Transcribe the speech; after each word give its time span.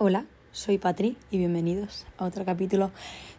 Hola, 0.00 0.26
soy 0.52 0.78
Patri 0.78 1.16
y 1.28 1.38
bienvenidos 1.38 2.06
a 2.18 2.26
otro 2.26 2.44
capítulo 2.44 2.92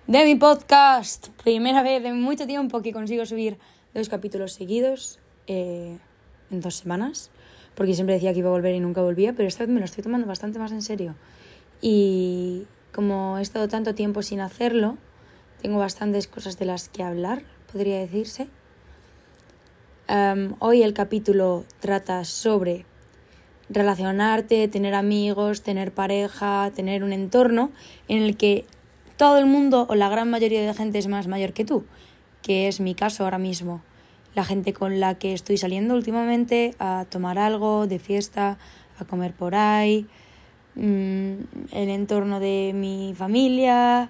de 0.07 0.25
mi 0.25 0.35
podcast. 0.35 1.29
Primera 1.41 1.81
vez 1.83 2.03
en 2.03 2.19
mucho 2.19 2.47
tiempo 2.47 2.81
que 2.81 2.91
consigo 2.91 3.25
subir 3.25 3.57
dos 3.93 4.09
capítulos 4.09 4.51
seguidos 4.51 5.19
eh, 5.47 5.97
en 6.51 6.59
dos 6.59 6.75
semanas, 6.75 7.31
porque 7.75 7.93
siempre 7.93 8.15
decía 8.15 8.33
que 8.33 8.39
iba 8.39 8.49
a 8.49 8.51
volver 8.51 8.75
y 8.75 8.81
nunca 8.81 9.01
volvía, 9.01 9.31
pero 9.31 9.47
esta 9.47 9.63
vez 9.63 9.73
me 9.73 9.79
lo 9.79 9.85
estoy 9.85 10.03
tomando 10.03 10.27
bastante 10.27 10.59
más 10.59 10.73
en 10.73 10.81
serio. 10.81 11.15
Y 11.79 12.67
como 12.93 13.37
he 13.37 13.41
estado 13.41 13.69
tanto 13.69 13.95
tiempo 13.95 14.21
sin 14.21 14.41
hacerlo, 14.41 14.97
tengo 15.61 15.79
bastantes 15.79 16.27
cosas 16.27 16.59
de 16.59 16.65
las 16.65 16.89
que 16.89 17.03
hablar, 17.03 17.41
podría 17.71 17.99
decirse. 17.99 18.49
Hoy 20.59 20.83
el 20.83 20.93
capítulo 20.93 21.63
trata 21.79 22.25
sobre 22.25 22.85
relacionarte, 23.69 24.67
tener 24.67 24.95
amigos, 24.95 25.61
tener 25.61 25.91
pareja, 25.91 26.71
tener 26.75 27.03
un 27.03 27.13
entorno 27.13 27.71
en 28.07 28.23
el 28.23 28.35
que 28.35 28.65
todo 29.17 29.37
el 29.37 29.45
mundo 29.45 29.85
o 29.89 29.95
la 29.95 30.09
gran 30.09 30.29
mayoría 30.29 30.61
de 30.61 30.73
gente 30.73 30.97
es 30.97 31.07
más 31.07 31.27
mayor 31.27 31.53
que 31.53 31.65
tú, 31.65 31.85
que 32.41 32.67
es 32.67 32.79
mi 32.79 32.95
caso 32.95 33.23
ahora 33.23 33.37
mismo. 33.37 33.81
La 34.33 34.45
gente 34.45 34.73
con 34.73 34.99
la 34.99 35.15
que 35.15 35.33
estoy 35.33 35.57
saliendo 35.57 35.93
últimamente 35.93 36.75
a 36.79 37.05
tomar 37.09 37.37
algo 37.37 37.87
de 37.87 37.99
fiesta, 37.99 38.57
a 38.97 39.05
comer 39.05 39.33
por 39.33 39.55
ahí, 39.55 40.07
mm, 40.75 41.33
el 41.71 41.89
entorno 41.89 42.39
de 42.39 42.71
mi 42.73 43.13
familia, 43.15 44.09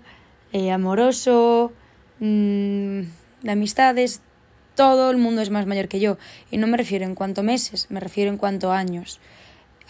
eh, 0.52 0.72
amoroso, 0.72 1.74
mm, 2.20 3.02
de 3.42 3.52
amistades, 3.52 4.22
todo 4.76 5.12
el 5.12 5.18
mundo 5.18 5.42
es 5.42 5.50
más 5.50 5.66
mayor 5.66 5.88
que 5.88 6.00
yo. 6.00 6.18
Y 6.52 6.58
no 6.58 6.68
me 6.68 6.78
refiero 6.78 7.06
en 7.06 7.16
cuanto 7.16 7.44
meses, 7.44 7.88
me 7.90 8.00
refiero 8.00 8.32
en 8.32 8.38
cuanto 8.38 8.72
años. 8.72 9.20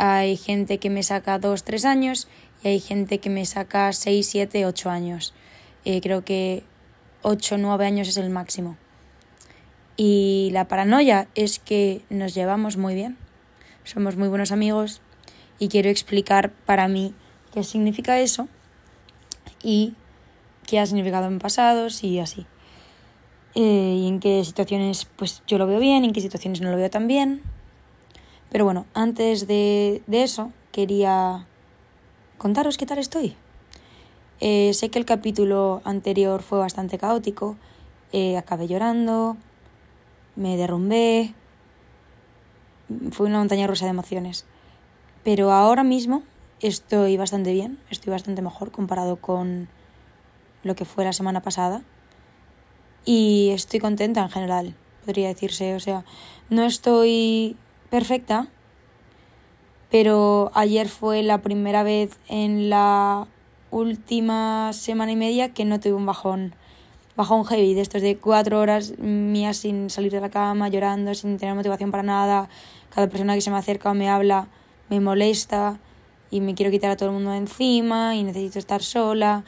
Hay 0.02 0.38
gente 0.38 0.78
que 0.78 0.90
me 0.90 1.04
saca 1.04 1.40
2, 1.40 1.62
3 1.66 1.84
años 1.84 2.30
y 2.64 2.70
hay 2.70 2.80
gente 2.80 3.18
que 3.18 3.30
me 3.30 3.46
saca 3.46 3.92
6, 3.92 4.26
7, 4.26 4.66
8 4.66 4.90
años. 4.90 5.34
Eh, 5.84 6.00
creo 6.00 6.24
que 6.24 6.64
8, 7.22 7.58
9 7.58 7.86
años 7.86 8.08
es 8.08 8.16
el 8.16 8.30
máximo. 8.30 8.78
Y 9.98 10.52
la 10.54 10.70
paranoia 10.70 11.28
es 11.36 11.60
que 11.60 12.02
nos 12.10 12.34
llevamos 12.34 12.78
muy 12.78 12.96
bien. 12.96 13.18
Somos 13.84 14.16
muy 14.16 14.30
buenos 14.30 14.54
amigos 14.54 15.02
y 15.60 15.68
quiero 15.68 15.90
explicar 15.90 16.50
para 16.66 16.88
mí 16.88 17.14
qué 17.54 17.66
significa 17.66 18.22
eso 18.22 18.48
y 19.62 19.96
qué 20.66 20.80
ha 20.80 20.86
significado 20.86 21.28
en 21.28 21.40
pasados 21.40 22.06
y 22.06 22.20
así. 22.20 22.46
Eh, 23.54 23.98
y 24.00 24.08
en 24.08 24.22
qué 24.22 24.46
situaciones 24.46 25.04
pues 25.18 25.44
yo 25.46 25.58
lo 25.58 25.68
veo 25.68 25.82
bien, 25.82 26.06
en 26.06 26.14
qué 26.14 26.22
situaciones 26.22 26.62
no 26.62 26.72
lo 26.72 26.78
veo 26.78 26.90
tan 26.90 27.10
bien. 27.10 27.42
Pero 28.52 28.66
bueno, 28.66 28.86
antes 28.94 29.48
de, 29.48 30.02
eso, 30.12 30.52
quería 30.72 31.46
contaros 32.38 32.78
qué 32.78 32.86
tal 32.86 32.98
estoy. 32.98 33.36
Eh, 34.40 34.74
sé 34.74 34.90
que 34.90 35.00
el 35.00 35.06
capítulo 35.06 35.82
anterior 35.84 36.42
fue 36.42 36.60
bastante 36.60 36.98
caótico, 36.98 37.58
eh, 38.12 38.38
acabé 38.38 38.68
llorando, 38.68 39.38
me 40.36 40.58
derrumbé, 40.58 41.34
fue 43.12 43.28
una 43.28 43.40
montaña 43.40 43.68
rusa 43.68 43.86
de 43.86 43.92
emociones. 43.92 44.46
Pero 45.24 45.52
ahora 45.52 45.84
mismo 45.84 46.24
estoy 46.62 47.18
bastante 47.18 47.52
bien, 47.52 47.78
estoy 47.90 48.12
bastante 48.12 48.42
mejor 48.42 48.72
comparado 48.72 49.18
con 49.18 49.68
lo 50.64 50.76
que 50.76 50.86
fue 50.86 51.04
la 51.04 51.14
semana 51.14 51.42
pasada. 51.42 51.84
Y 53.06 53.52
estoy 53.54 53.80
contenta 53.80 54.22
en 54.22 54.30
general, 54.30 54.76
podría 55.06 55.28
decirse. 55.28 55.76
O 55.76 55.80
sea, 55.80 56.04
no 56.50 56.64
estoy 56.64 57.58
perfecta, 57.90 58.48
pero 59.92 60.52
ayer 60.54 60.88
fue 60.88 61.24
la 61.24 61.42
primera 61.42 61.84
vez 61.84 62.18
en 62.28 62.70
la 62.70 63.28
última 63.72 64.72
semana 64.74 65.12
y 65.12 65.16
media 65.16 65.54
que 65.54 65.66
no 65.66 65.80
tuve 65.80 65.94
un 65.94 66.06
bajón, 66.06 66.56
bajón 67.16 67.46
heavy, 67.46 67.74
de 67.74 67.82
estos 67.82 68.02
de 68.02 68.18
cuatro 68.18 68.60
horas 68.60 68.98
mías 69.00 69.58
sin 69.58 69.90
salir 69.90 70.12
de 70.12 70.22
la 70.22 70.30
cama, 70.30 70.70
llorando, 70.70 71.14
sin 71.14 71.38
tener 71.38 71.56
motivación 71.56 71.92
para 71.92 72.04
nada, 72.04 72.50
cada 72.94 73.08
persona 73.10 73.36
que 73.36 73.42
se 73.42 73.52
me 73.52 73.58
acerca 73.58 73.92
o 73.92 73.94
me 73.94 74.10
habla 74.10 74.48
me 74.90 75.00
molesta 75.00 75.80
y 76.32 76.42
me 76.42 76.56
quiero 76.56 76.72
quitar 76.72 76.92
a 76.92 76.98
todo 76.98 77.10
el 77.10 77.16
mundo 77.16 77.32
de 77.32 77.38
encima 77.38 78.16
y 78.16 78.24
necesito 78.24 78.60
estar 78.60 78.84
sola 78.84 79.44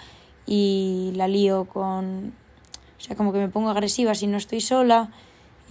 y 0.45 1.11
la 1.15 1.27
lío 1.27 1.65
con... 1.65 2.33
O 2.97 3.03
sea, 3.03 3.15
como 3.15 3.33
que 3.33 3.39
me 3.39 3.49
pongo 3.49 3.69
agresiva 3.69 4.13
si 4.13 4.27
no 4.27 4.37
estoy 4.37 4.61
sola 4.61 5.09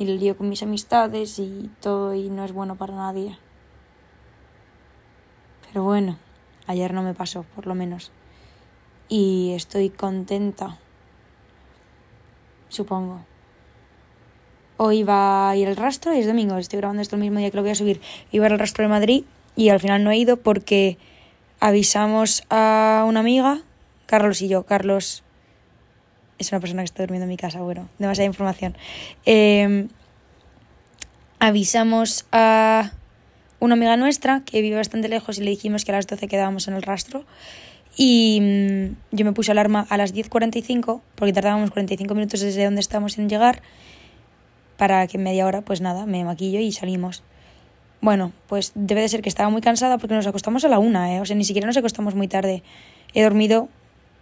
y 0.00 0.05
el 0.05 0.19
lío 0.19 0.37
con 0.37 0.49
mis 0.49 0.62
amistades 0.62 1.38
y 1.38 1.71
todo 1.81 2.15
y 2.15 2.31
no 2.31 2.43
es 2.44 2.53
bueno 2.53 2.77
para 2.77 2.94
nadie. 2.94 3.37
Pero 5.69 5.84
bueno, 5.84 6.16
ayer 6.66 6.94
no 6.94 7.03
me 7.03 7.12
pasó, 7.12 7.44
por 7.55 7.66
lo 7.66 7.75
menos. 7.75 8.11
Y 9.11 9.53
estoy 9.55 9.91
contenta, 9.91 10.78
supongo. 12.71 13.21
Hoy 14.78 15.03
va 15.03 15.50
a 15.50 15.56
ir 15.56 15.69
el 15.69 15.77
rastro 15.77 16.15
y 16.15 16.21
es 16.21 16.27
domingo, 16.27 16.56
estoy 16.56 16.78
grabando 16.78 17.03
esto 17.03 17.17
el 17.17 17.22
mismo 17.22 17.38
día 17.38 17.50
que 17.50 17.56
lo 17.59 17.62
voy 17.62 17.72
a 17.72 17.75
subir. 17.75 18.00
Iba 18.32 18.47
al 18.47 18.59
rastro 18.59 18.82
de 18.82 18.88
Madrid 18.88 19.25
y 19.55 19.69
al 19.69 19.81
final 19.81 20.03
no 20.03 20.11
he 20.11 20.17
ido 20.17 20.38
porque 20.38 20.97
avisamos 21.61 22.43
a 22.49 23.05
una 23.06 23.21
amiga, 23.21 23.61
Carlos 24.06 24.41
y 24.41 24.49
yo, 24.49 24.65
Carlos 24.65 25.25
es 26.40 26.50
una 26.52 26.60
persona 26.60 26.82
que 26.82 26.86
está 26.86 27.02
durmiendo 27.02 27.24
en 27.24 27.28
mi 27.28 27.36
casa, 27.36 27.60
bueno, 27.60 27.88
demasiada 27.98 28.26
información. 28.26 28.76
Em, 29.26 29.88
avisamos 31.38 32.24
a 32.32 32.92
una 33.60 33.74
amiga 33.74 33.96
nuestra 33.98 34.42
que 34.46 34.62
vive 34.62 34.76
bastante 34.76 35.08
lejos 35.08 35.38
y 35.38 35.42
le 35.42 35.50
dijimos 35.50 35.84
que 35.84 35.92
a 35.92 35.96
las 35.96 36.06
12 36.06 36.26
quedábamos 36.28 36.66
en 36.66 36.74
el 36.74 36.82
rastro. 36.82 37.24
Y 37.94 38.38
mm, 38.40 39.16
yo 39.16 39.24
me 39.26 39.32
puse 39.32 39.52
alarma 39.52 39.86
a 39.90 39.98
las 39.98 40.14
10.45 40.14 41.02
porque 41.14 41.32
tardábamos 41.34 41.70
45 41.70 42.14
minutos 42.14 42.40
desde 42.40 42.64
donde 42.64 42.80
estábamos 42.80 43.18
en 43.18 43.28
llegar 43.28 43.60
para 44.78 45.06
que 45.06 45.18
en 45.18 45.24
media 45.24 45.46
hora, 45.46 45.60
pues 45.60 45.82
nada, 45.82 46.06
me 46.06 46.24
maquillo 46.24 46.58
y 46.58 46.72
salimos. 46.72 47.22
Bueno, 48.00 48.32
pues 48.48 48.72
debe 48.74 49.02
de 49.02 49.10
ser 49.10 49.20
que 49.20 49.28
estaba 49.28 49.50
muy 49.50 49.60
cansada 49.60 49.98
porque 49.98 50.14
nos 50.14 50.26
acostamos 50.26 50.64
a 50.64 50.68
la 50.68 50.78
una, 50.78 51.14
¿eh? 51.14 51.20
o 51.20 51.26
sea, 51.26 51.36
ni 51.36 51.44
siquiera 51.44 51.66
nos 51.66 51.76
acostamos 51.76 52.14
muy 52.14 52.28
tarde. 52.28 52.62
He 53.12 53.22
dormido 53.22 53.68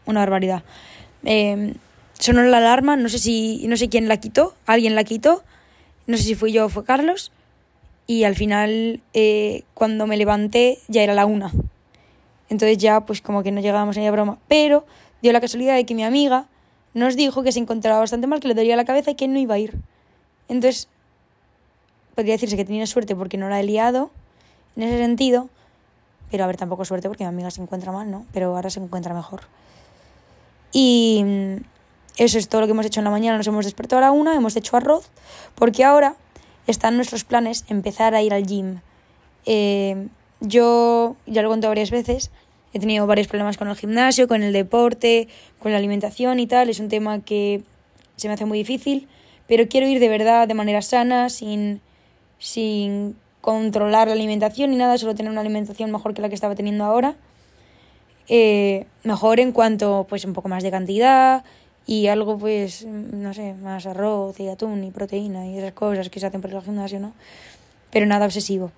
una 0.05 0.19
barbaridad. 0.19 0.65
Eh, 1.25 1.75
sonó 2.19 2.43
la 2.43 2.59
alarma, 2.59 2.97
no 2.97 3.09
sé 3.09 3.19
si 3.19 3.65
no 3.69 3.77
sé 3.77 3.89
quién 3.89 4.09
la 4.09 4.19
quitó, 4.19 4.55
alguien 4.67 4.95
la 4.95 5.05
quitó, 5.05 5.43
no 6.07 6.17
sé 6.17 6.25
si 6.25 6.35
fui 6.35 6.53
yo 6.53 6.67
o 6.67 6.69
fue 6.69 6.85
Carlos, 6.85 7.33
y 8.07 8.25
al 8.25 8.35
final 8.35 9.01
eh, 9.15 9.65
cuando 9.75 10.07
me 10.07 10.17
levanté 10.17 10.79
ya 10.89 11.03
era 11.03 11.15
la 11.15 11.27
una. 11.27 11.53
Entonces 12.49 12.79
ya 12.79 13.01
pues 13.03 13.21
como 13.21 13.43
que 13.43 13.53
no 13.53 13.61
llegábamos 13.61 13.97
a 13.97 14.01
la 14.01 14.11
broma, 14.11 14.39
pero 14.49 14.87
dio 15.23 15.33
la 15.33 15.41
casualidad 15.41 15.77
de 15.77 15.85
que 15.85 15.95
mi 15.95 16.05
amiga 16.05 16.47
nos 16.95 17.17
dijo 17.17 17.43
que 17.43 17.53
se 17.53 17.59
encontraba 17.59 18.01
bastante 18.01 18.27
mal, 18.27 18.41
que 18.41 18.49
le 18.49 18.55
dolía 18.55 18.77
la 18.77 18.85
cabeza 18.85 19.11
y 19.11 19.15
que 19.15 19.29
no 19.29 19.39
iba 19.39 19.55
a 19.55 19.59
ir. 19.59 19.75
Entonces, 20.49 20.89
podría 22.15 22.35
decirse 22.35 22.57
que 22.57 22.65
tenía 22.65 22.87
suerte 22.87 23.15
porque 23.15 23.37
no 23.37 23.49
la 23.49 23.61
he 23.61 23.63
liado 23.63 24.11
en 24.77 24.85
ese 24.85 24.99
sentido, 24.99 25.51
pero 26.31 26.45
a 26.45 26.47
ver, 26.47 26.57
tampoco 26.57 26.85
suerte 26.85 27.09
porque 27.09 27.25
mi 27.25 27.29
amiga 27.29 27.51
se 27.51 27.61
encuentra 27.61 27.93
mal, 27.93 28.11
¿no? 28.11 28.27
Pero 28.33 28.57
ahora 28.57 28.71
se 28.71 28.81
encuentra 28.81 29.15
mejor. 29.15 29.43
Y 30.73 31.25
eso 32.19 32.37
es 32.37 32.49
todo 32.49 32.61
lo 32.61 32.67
que 32.67 32.73
hemos 32.73 32.85
hecho 32.85 33.01
en 33.01 33.05
la 33.05 33.11
mañana. 33.11 33.39
Nos 33.39 33.47
hemos 33.47 33.65
despertado 33.65 33.99
a 34.03 34.07
la 34.07 34.11
una, 34.11 34.35
hemos 34.35 34.57
hecho 34.57 34.77
arroz, 34.77 35.09
porque 35.55 35.85
ahora 35.85 36.17
están 36.67 36.97
nuestros 36.97 37.25
planes 37.25 37.65
empezar 37.69 38.15
a 38.15 38.23
ir 38.23 38.35
al 38.35 38.45
gym. 38.45 38.81
Eh, 39.47 40.09
yo, 40.41 41.17
ya 41.27 41.43
lo 41.43 41.49
he 41.49 41.53
contado 41.53 41.71
varias 41.71 41.91
veces, 41.91 42.31
he 42.75 42.81
tenido 42.81 43.07
varios 43.07 43.29
problemas 43.29 43.57
con 43.57 43.69
el 43.69 43.77
gimnasio, 43.77 44.29
con 44.29 44.43
el 44.43 44.53
deporte, 44.53 45.29
con 45.59 45.73
la 45.73 45.79
alimentación 45.79 46.41
y 46.41 46.47
tal. 46.47 46.69
Es 46.69 46.81
un 46.81 46.89
tema 46.89 47.21
que 47.21 47.63
se 48.17 48.29
me 48.29 48.35
hace 48.35 48.45
muy 48.45 48.59
difícil, 48.59 49.09
pero 49.47 49.69
quiero 49.69 49.87
ir 49.87 50.01
de 50.01 50.09
verdad, 50.09 50.49
de 50.49 50.55
manera 50.55 50.83
sana, 50.83 51.31
sin, 51.31 51.81
sin 52.39 53.17
controlar 53.41 54.09
la 54.09 54.15
alimentación 54.15 54.71
ni 54.71 54.77
nada, 54.77 54.99
solo 54.99 55.15
tener 55.15 55.31
una 55.31 55.41
alimentación 55.41 55.91
mejor 55.91 56.15
que 56.15 56.21
la 56.21 56.29
que 56.29 56.35
estaba 56.35 56.55
teniendo 56.55 56.85
ahora. 56.85 57.15
Eh, 58.29 58.87
mejor 59.05 59.41
en 59.41 59.53
cuanto, 59.53 60.07
pues, 60.09 60.25
un 60.25 60.35
poco 60.35 60.49
más 60.49 60.63
de 60.63 60.71
cantidad, 60.71 61.45
y 61.89 62.09
algo 62.09 62.37
pues, 62.37 62.85
no 62.85 63.33
sé, 63.33 63.55
más 63.55 63.87
arroz 63.87 64.39
y 64.41 64.49
atún 64.49 64.85
y 64.85 64.91
proteína 64.91 65.47
y 65.47 65.57
esas 65.57 65.73
cosas 65.73 66.11
que 66.11 66.21
se 66.21 66.27
hacen 66.27 66.43
por 66.43 66.53
el 66.53 66.61
gimnasio, 66.61 67.01
¿no? 67.01 67.15
Pero 67.91 68.05
nada 68.05 68.27
obsesivo. 68.27 68.71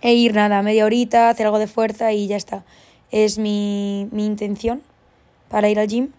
E 0.00 0.14
ir 0.14 0.34
nada, 0.34 0.62
media 0.62 0.86
horita, 0.86 1.28
hacer 1.28 1.44
algo 1.44 1.58
de 1.58 1.66
fuerza 1.66 2.14
y 2.14 2.26
ya 2.26 2.36
está. 2.36 2.64
Es 3.10 3.36
mi, 3.36 4.08
mi 4.10 4.24
intención 4.24 4.80
para 5.50 5.68
ir 5.68 5.78
al 5.78 5.86
gym, 5.86 6.12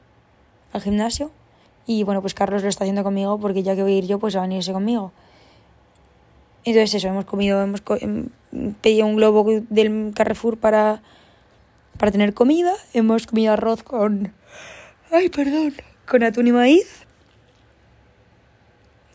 al 0.73 0.81
gimnasio. 0.81 1.31
Y 1.87 2.03
bueno, 2.03 2.21
pues 2.21 2.35
Carlos 2.35 2.61
lo 2.61 2.69
está 2.69 2.83
haciendo 2.83 3.03
conmigo 3.03 3.39
porque 3.39 3.63
ya 3.63 3.75
que 3.75 3.81
voy 3.81 3.93
a 3.93 3.97
ir 3.97 4.05
yo, 4.05 4.19
pues 4.19 4.35
va 4.35 4.41
a 4.41 4.43
venirse 4.43 4.73
conmigo. 4.73 5.11
Entonces 6.65 6.93
eso, 6.93 7.07
hemos 7.07 7.25
comido, 7.25 7.63
hemos 7.63 7.81
em, 7.99 8.29
pedido 8.83 9.07
un 9.07 9.15
globo 9.15 9.43
del 9.71 10.11
Carrefour 10.13 10.59
para, 10.59 11.01
para 11.97 12.11
tener 12.11 12.35
comida. 12.35 12.73
Hemos 12.93 13.25
comido 13.25 13.53
arroz 13.53 13.81
con... 13.81 14.33
Ay, 15.11 15.29
perdón 15.29 15.73
con 16.07 16.23
atún 16.23 16.47
y 16.47 16.51
maíz. 16.51 17.05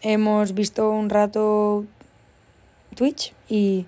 Hemos 0.02 0.54
visto 0.54 0.90
un 0.90 1.10
rato 1.10 1.84
Twitch 2.94 3.34
y 3.48 3.86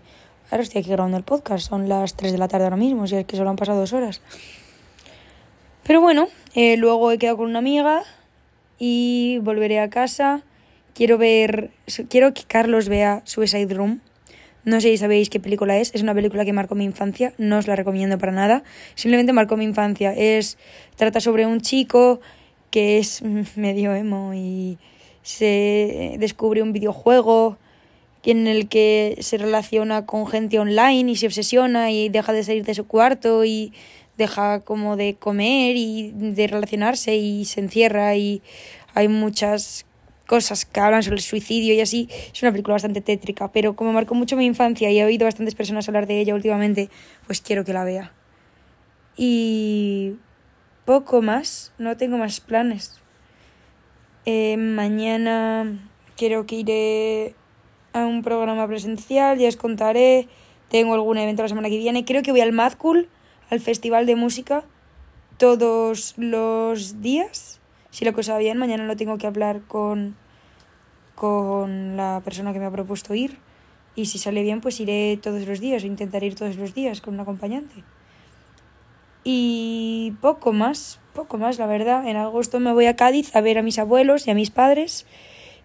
Ahora 0.52 0.64
estoy 0.64 0.80
aquí 0.82 0.90
grabando 0.90 1.16
el 1.16 1.24
podcast, 1.24 1.66
son 1.66 1.88
las 1.88 2.14
3 2.14 2.30
de 2.32 2.36
la 2.36 2.46
tarde 2.46 2.64
ahora 2.64 2.76
mismo, 2.76 3.06
si 3.06 3.16
es 3.16 3.24
que 3.24 3.38
solo 3.38 3.48
han 3.48 3.56
pasado 3.56 3.80
dos 3.80 3.94
horas. 3.94 4.20
Pero 5.82 6.02
bueno, 6.02 6.28
eh, 6.54 6.76
luego 6.76 7.10
he 7.10 7.16
quedado 7.16 7.38
con 7.38 7.48
una 7.48 7.60
amiga 7.60 8.02
y 8.78 9.38
volveré 9.38 9.80
a 9.80 9.88
casa. 9.88 10.42
Quiero 10.94 11.16
ver, 11.16 11.70
quiero 12.10 12.34
que 12.34 12.42
Carlos 12.42 12.90
vea 12.90 13.22
Suicide 13.24 13.72
Room. 13.72 14.02
No 14.66 14.82
sé 14.82 14.88
si 14.88 14.98
sabéis 14.98 15.30
qué 15.30 15.40
película 15.40 15.78
es. 15.78 15.94
Es 15.94 16.02
una 16.02 16.12
película 16.12 16.44
que 16.44 16.52
marcó 16.52 16.74
mi 16.74 16.84
infancia. 16.84 17.32
No 17.38 17.56
os 17.56 17.66
la 17.66 17.74
recomiendo 17.74 18.18
para 18.18 18.32
nada. 18.32 18.62
Simplemente 18.94 19.32
marcó 19.32 19.56
mi 19.56 19.64
infancia. 19.64 20.12
Es 20.12 20.58
trata 20.96 21.20
sobre 21.20 21.46
un 21.46 21.62
chico 21.62 22.20
que 22.72 22.98
es 22.98 23.22
medio 23.56 23.94
emo 23.94 24.34
y 24.34 24.78
se 25.22 26.16
descubre 26.18 26.62
un 26.62 26.72
videojuego 26.72 27.58
en 28.24 28.48
el 28.48 28.68
que 28.68 29.16
se 29.20 29.38
relaciona 29.38 30.06
con 30.06 30.26
gente 30.26 30.58
online 30.58 31.12
y 31.12 31.16
se 31.16 31.26
obsesiona 31.26 31.92
y 31.92 32.08
deja 32.08 32.32
de 32.32 32.42
salir 32.42 32.64
de 32.64 32.74
su 32.74 32.86
cuarto 32.86 33.44
y 33.44 33.72
deja 34.16 34.60
como 34.60 34.96
de 34.96 35.14
comer 35.14 35.76
y 35.76 36.12
de 36.14 36.46
relacionarse 36.46 37.16
y 37.16 37.44
se 37.44 37.60
encierra 37.60 38.16
y 38.16 38.42
hay 38.94 39.08
muchas 39.08 39.86
cosas 40.26 40.64
que 40.64 40.80
hablan 40.80 41.02
sobre 41.02 41.16
el 41.16 41.22
suicidio 41.22 41.74
y 41.74 41.80
así. 41.80 42.08
Es 42.32 42.42
una 42.42 42.52
película 42.52 42.74
bastante 42.74 43.00
tétrica, 43.00 43.50
pero 43.52 43.74
como 43.74 43.92
marcó 43.92 44.14
mucho 44.14 44.36
mi 44.36 44.46
infancia 44.46 44.90
y 44.90 44.98
he 44.98 45.04
oído 45.04 45.26
bastantes 45.26 45.54
personas 45.54 45.88
hablar 45.88 46.06
de 46.06 46.20
ella 46.20 46.34
últimamente, 46.34 46.88
pues 47.26 47.40
quiero 47.40 47.64
que 47.64 47.72
la 47.72 47.84
vea. 47.84 48.12
Y 49.16 50.14
poco 50.84 51.22
más, 51.22 51.72
no 51.78 51.96
tengo 51.96 52.18
más 52.18 52.40
planes. 52.40 53.00
Eh, 54.24 54.56
mañana 54.56 55.90
quiero 56.16 56.46
que 56.46 56.56
iré 56.56 57.34
a 57.92 58.06
un 58.06 58.22
programa 58.22 58.66
presencial, 58.66 59.38
ya 59.38 59.48
os 59.48 59.56
contaré. 59.56 60.28
Tengo 60.68 60.94
algún 60.94 61.18
evento 61.18 61.42
la 61.42 61.48
semana 61.48 61.68
que 61.68 61.78
viene. 61.78 62.04
Creo 62.04 62.22
que 62.22 62.32
voy 62.32 62.40
al 62.40 62.52
Mad 62.52 62.74
al 63.50 63.60
festival 63.60 64.06
de 64.06 64.16
música, 64.16 64.64
todos 65.36 66.14
los 66.16 67.02
días. 67.02 67.60
Si 67.90 68.04
lo 68.04 68.14
cosa 68.14 68.38
bien, 68.38 68.56
mañana 68.56 68.86
lo 68.86 68.96
tengo 68.96 69.18
que 69.18 69.26
hablar 69.26 69.60
con, 69.68 70.16
con 71.14 71.96
la 71.96 72.22
persona 72.24 72.52
que 72.52 72.58
me 72.58 72.66
ha 72.66 72.70
propuesto 72.70 73.14
ir. 73.14 73.38
Y 73.94 74.06
si 74.06 74.18
sale 74.18 74.42
bien, 74.42 74.62
pues 74.62 74.80
iré 74.80 75.18
todos 75.18 75.46
los 75.46 75.60
días 75.60 75.84
o 75.84 75.86
intentaré 75.86 76.28
ir 76.28 76.34
todos 76.34 76.56
los 76.56 76.72
días 76.72 77.02
con 77.02 77.14
un 77.14 77.20
acompañante. 77.20 77.84
Y 79.24 80.14
poco 80.20 80.52
más, 80.52 81.00
poco 81.14 81.38
más, 81.38 81.58
la 81.58 81.66
verdad. 81.66 82.06
En 82.08 82.16
agosto 82.16 82.60
me 82.60 82.72
voy 82.72 82.86
a 82.86 82.96
Cádiz 82.96 83.34
a 83.36 83.40
ver 83.40 83.58
a 83.58 83.62
mis 83.62 83.78
abuelos 83.78 84.26
y 84.26 84.30
a 84.30 84.34
mis 84.34 84.50
padres. 84.50 85.06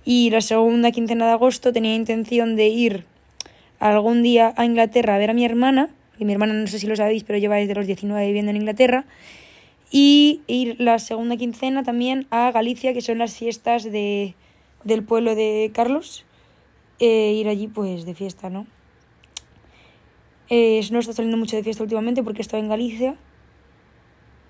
Y 0.06 0.30
la 0.30 0.42
segunda 0.42 0.92
quincena 0.92 1.25
de 1.25 1.31
agosto 1.31 1.74
tenía 1.74 1.95
intención 1.95 2.56
de 2.56 2.68
ir 2.68 3.06
algún 3.80 4.24
día 4.24 4.54
a 4.57 4.65
Inglaterra 4.65 5.15
a 5.15 5.18
ver 5.18 5.30
a 5.30 5.33
mi 5.33 5.45
hermana, 5.45 5.89
y 6.18 6.25
mi 6.25 6.33
hermana 6.33 6.54
no 6.54 6.68
sé 6.68 6.80
si 6.80 6.88
lo 6.88 6.95
sabéis, 6.95 7.24
pero 7.24 7.39
lleva 7.39 7.57
desde 7.57 7.75
los 7.75 7.88
19 7.88 8.25
viviendo 8.25 8.51
en 8.51 8.57
Inglaterra, 8.57 9.06
y 9.92 10.42
ir 10.48 10.75
la 10.80 11.00
segunda 11.00 11.38
quincena 11.38 11.83
también 11.83 12.27
a 12.30 12.51
Galicia, 12.51 12.94
que 12.94 13.01
son 13.01 13.19
las 13.19 13.36
fiestas 13.36 13.83
de, 13.83 14.36
del 14.83 15.04
pueblo 15.04 15.36
de 15.36 15.71
Carlos, 15.74 16.25
e 17.00 17.33
ir 17.33 17.48
allí 17.48 17.68
pues 17.68 18.06
de 18.06 18.15
fiesta, 18.15 18.50
¿no? 18.50 18.65
Eh, 20.50 20.86
no 20.92 21.00
está 21.00 21.13
saliendo 21.13 21.38
mucho 21.38 21.57
de 21.57 21.63
fiesta 21.63 21.83
últimamente 21.83 22.24
porque 22.24 22.42
estoy 22.42 22.62
en 22.62 22.69
Galicia, 22.69 23.15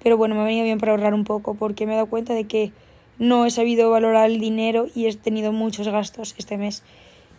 pero 0.08 0.16
bueno, 0.16 0.36
me 0.36 0.42
ha 0.42 0.46
venido 0.46 0.64
bien 0.64 0.80
para 0.80 0.94
ahorrar 0.94 1.14
un 1.14 1.26
poco 1.26 1.56
porque 1.56 1.86
me 1.86 1.92
he 1.92 1.96
dado 1.96 2.08
cuenta 2.08 2.34
de 2.34 2.46
que 2.46 2.72
no 3.20 3.46
he 3.46 3.52
sabido 3.52 3.90
valorar 3.90 4.30
el 4.30 4.40
dinero 4.40 4.88
y 4.96 5.06
he 5.06 5.14
tenido 5.14 5.52
muchos 5.52 5.86
gastos 5.90 6.34
este 6.38 6.58
mes 6.58 6.82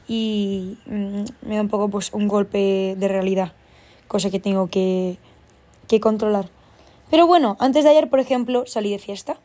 y 0.07 0.77
mm, 0.85 1.49
me 1.49 1.55
da 1.57 1.63
un 1.63 1.71
poco 1.71 1.89
pues 1.89 2.13
un 2.13 2.29
golpe 2.29 2.95
de 2.95 3.09
realidad, 3.09 3.55
cosa 4.07 4.29
que 4.29 4.39
tengo 4.39 4.67
que, 4.67 5.17
que 5.87 5.99
controlar. 5.99 6.51
Pero 7.11 7.27
bueno, 7.27 7.57
antes 7.59 7.85
de 7.85 7.91
ayer, 7.91 8.11
por 8.11 8.21
ejemplo, 8.21 8.67
salí 8.67 8.91
de 8.91 8.99
fiesta. 8.99 9.39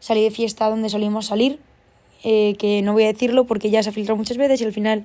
Salí 0.00 0.22
de 0.22 0.30
fiesta 0.30 0.70
donde 0.70 0.88
salimos 0.88 1.26
salir, 1.26 1.60
eh, 2.24 2.56
que 2.58 2.80
no 2.80 2.94
voy 2.94 3.02
a 3.02 3.08
decirlo 3.08 3.44
porque 3.44 3.68
ya 3.68 3.82
se 3.82 3.90
ha 3.90 3.92
filtrado 3.92 4.16
muchas 4.16 4.38
veces 4.38 4.62
y 4.62 4.64
al 4.64 4.72
final 4.72 5.04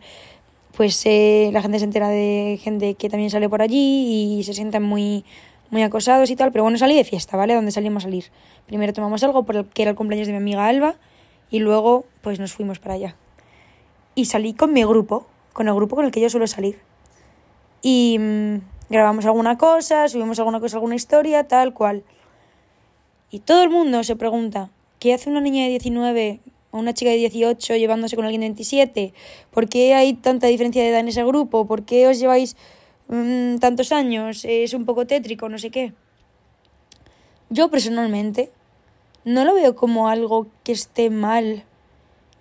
pues 0.78 1.06
eh, 1.08 1.50
la 1.52 1.62
gente 1.62 1.80
se 1.80 1.86
entera 1.86 2.08
de 2.08 2.58
gente 2.64 2.94
que 2.94 3.10
también 3.10 3.30
sale 3.30 3.50
por 3.50 3.62
allí 3.62 4.38
y 4.40 4.44
se 4.46 4.54
sientan 4.54 4.84
muy 4.84 5.26
muy 5.70 5.82
acosados 5.84 6.30
y 6.30 6.36
tal, 6.36 6.52
pero 6.52 6.64
bueno, 6.64 6.78
salí 6.78 6.96
de 6.96 7.04
fiesta, 7.04 7.38
¿vale? 7.38 7.56
Donde 7.56 7.72
salimos 7.72 8.04
a 8.04 8.08
salir. 8.08 8.26
Primero 8.68 8.94
tomamos 8.94 9.24
algo 9.24 9.44
porque 9.44 9.82
era 9.82 9.92
el 9.92 9.98
cumpleaños 9.98 10.28
de 10.28 10.34
mi 10.34 10.38
amiga 10.38 10.68
Alba 10.68 10.96
y 11.50 11.60
luego 11.60 12.06
pues 12.22 12.40
nos 12.40 12.54
fuimos 12.54 12.80
para 12.80 12.96
allá. 12.96 13.16
Y 14.16 14.26
salí 14.26 14.54
con 14.54 14.74
mi 14.74 14.84
grupo, 14.84 15.28
con 15.54 15.68
el 15.68 15.74
grupo 15.74 15.96
con 15.96 16.06
el 16.06 16.12
que 16.12 16.22
yo 16.22 16.30
suelo 16.30 16.48
salir. 16.48 16.80
Y 17.82 18.18
mm, 18.20 18.58
grabamos 18.90 19.26
alguna 19.26 19.58
cosa, 19.58 20.08
subimos 20.08 20.40
alguna 20.40 20.60
cosa, 20.60 20.78
alguna 20.78 20.96
historia, 20.96 21.48
tal 21.48 21.74
cual. 21.74 22.04
Y 23.30 23.40
todo 23.40 23.64
el 23.64 23.70
mundo 23.70 24.04
se 24.04 24.16
pregunta, 24.16 24.70
¿qué 25.00 25.14
hace 25.14 25.30
una 25.30 25.42
niña 25.42 25.64
de 25.64 25.70
19 25.70 26.40
o 26.72 26.78
una 26.78 26.94
chica 26.94 27.12
de 27.12 27.18
18 27.18 27.76
llevándose 27.76 28.16
con 28.16 28.26
alguien 28.26 28.42
de 28.42 28.48
27? 28.48 29.14
¿Por 29.52 29.68
qué 29.68 29.96
hay 29.96 30.14
tanta 30.14 30.48
diferencia 30.48 30.84
de 30.84 30.90
edad 30.90 31.00
en 31.00 31.08
ese 31.08 31.24
grupo? 31.24 31.66
¿Por 31.66 31.84
qué 31.84 32.08
os 32.08 32.20
lleváis 32.20 32.56
Mm, 33.08 33.58
tantos 33.58 33.92
años, 33.92 34.46
es 34.46 34.74
un 34.74 34.86
poco 34.86 35.06
tétrico, 35.06 35.50
no 35.50 35.58
sé 35.58 35.70
qué. 35.70 35.94
Yo 37.50 37.70
personalmente 37.70 38.52
no 39.26 39.46
lo 39.46 39.54
veo 39.54 39.76
como 39.76 40.08
algo 40.08 40.48
que 40.64 40.72
esté 40.72 41.10
mal, 41.10 41.64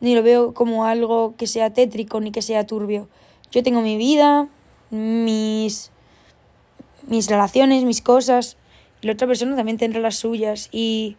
ni 0.00 0.14
lo 0.14 0.22
veo 0.22 0.54
como 0.54 0.84
algo 0.84 1.34
que 1.36 1.46
sea 1.46 1.72
tétrico, 1.72 2.20
ni 2.20 2.32
que 2.32 2.42
sea 2.42 2.66
turbio. 2.66 3.08
Yo 3.50 3.62
tengo 3.62 3.82
mi 3.82 3.96
vida, 3.96 4.48
mis, 4.90 5.90
mis 7.06 7.28
relaciones, 7.28 7.84
mis 7.84 8.00
cosas, 8.00 8.56
y 9.00 9.06
la 9.06 9.12
otra 9.12 9.26
persona 9.26 9.56
también 9.56 9.78
tendrá 9.78 10.00
las 10.00 10.16
suyas. 10.16 10.68
Y 10.72 11.16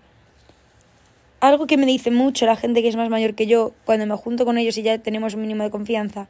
algo 1.39 1.67
que 1.67 1.77
me 1.77 1.85
dice 1.85 2.11
mucho 2.11 2.45
la 2.45 2.55
gente 2.55 2.81
que 2.81 2.87
es 2.87 2.95
más 2.95 3.09
mayor 3.09 3.35
que 3.35 3.45
yo, 3.45 3.73
cuando 3.85 4.05
me 4.05 4.15
junto 4.15 4.45
con 4.45 4.57
ellos 4.57 4.77
y 4.77 4.81
ya 4.81 4.97
tenemos 4.97 5.33
un 5.35 5.41
mínimo 5.41 5.63
de 5.63 5.69
confianza, 5.69 6.27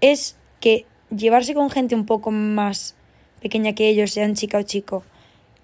es 0.00 0.36
que 0.60 0.86
llevarse 1.10 1.54
con 1.54 1.70
gente 1.70 1.94
un 1.94 2.06
poco 2.06 2.30
más 2.30 2.94
pequeña 3.40 3.74
que 3.74 3.88
ellos, 3.88 4.12
sean 4.12 4.34
chica 4.34 4.58
o 4.58 4.62
chico, 4.62 5.04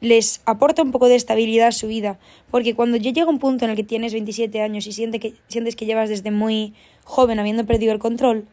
les 0.01 0.41
aporta 0.47 0.83
un 0.83 0.91
poco 0.91 1.09
de 1.09 1.15
estabilidad 1.15 1.69
a 1.69 1.73
su 1.73 1.87
vida. 1.87 2.19
Porque 2.51 2.75
cuando 2.75 2.97
yo 2.97 3.13
llego 3.13 3.31
un 3.31 3.39
punto 3.39 3.65
en 3.65 3.71
el 3.71 3.77
que 3.77 3.85
tienes 3.85 4.13
27 4.13 4.61
años 4.61 4.87
y 4.87 4.93
sientes 4.93 5.21
que, 5.21 5.35
sientes 5.49 5.77
que 5.77 5.87
llevas 5.87 6.09
desde 6.09 6.31
muy 6.31 6.75
joven 7.05 7.39
habiendo 7.39 7.65
perdido 7.65 7.93
el 7.93 7.99
control, 7.99 8.47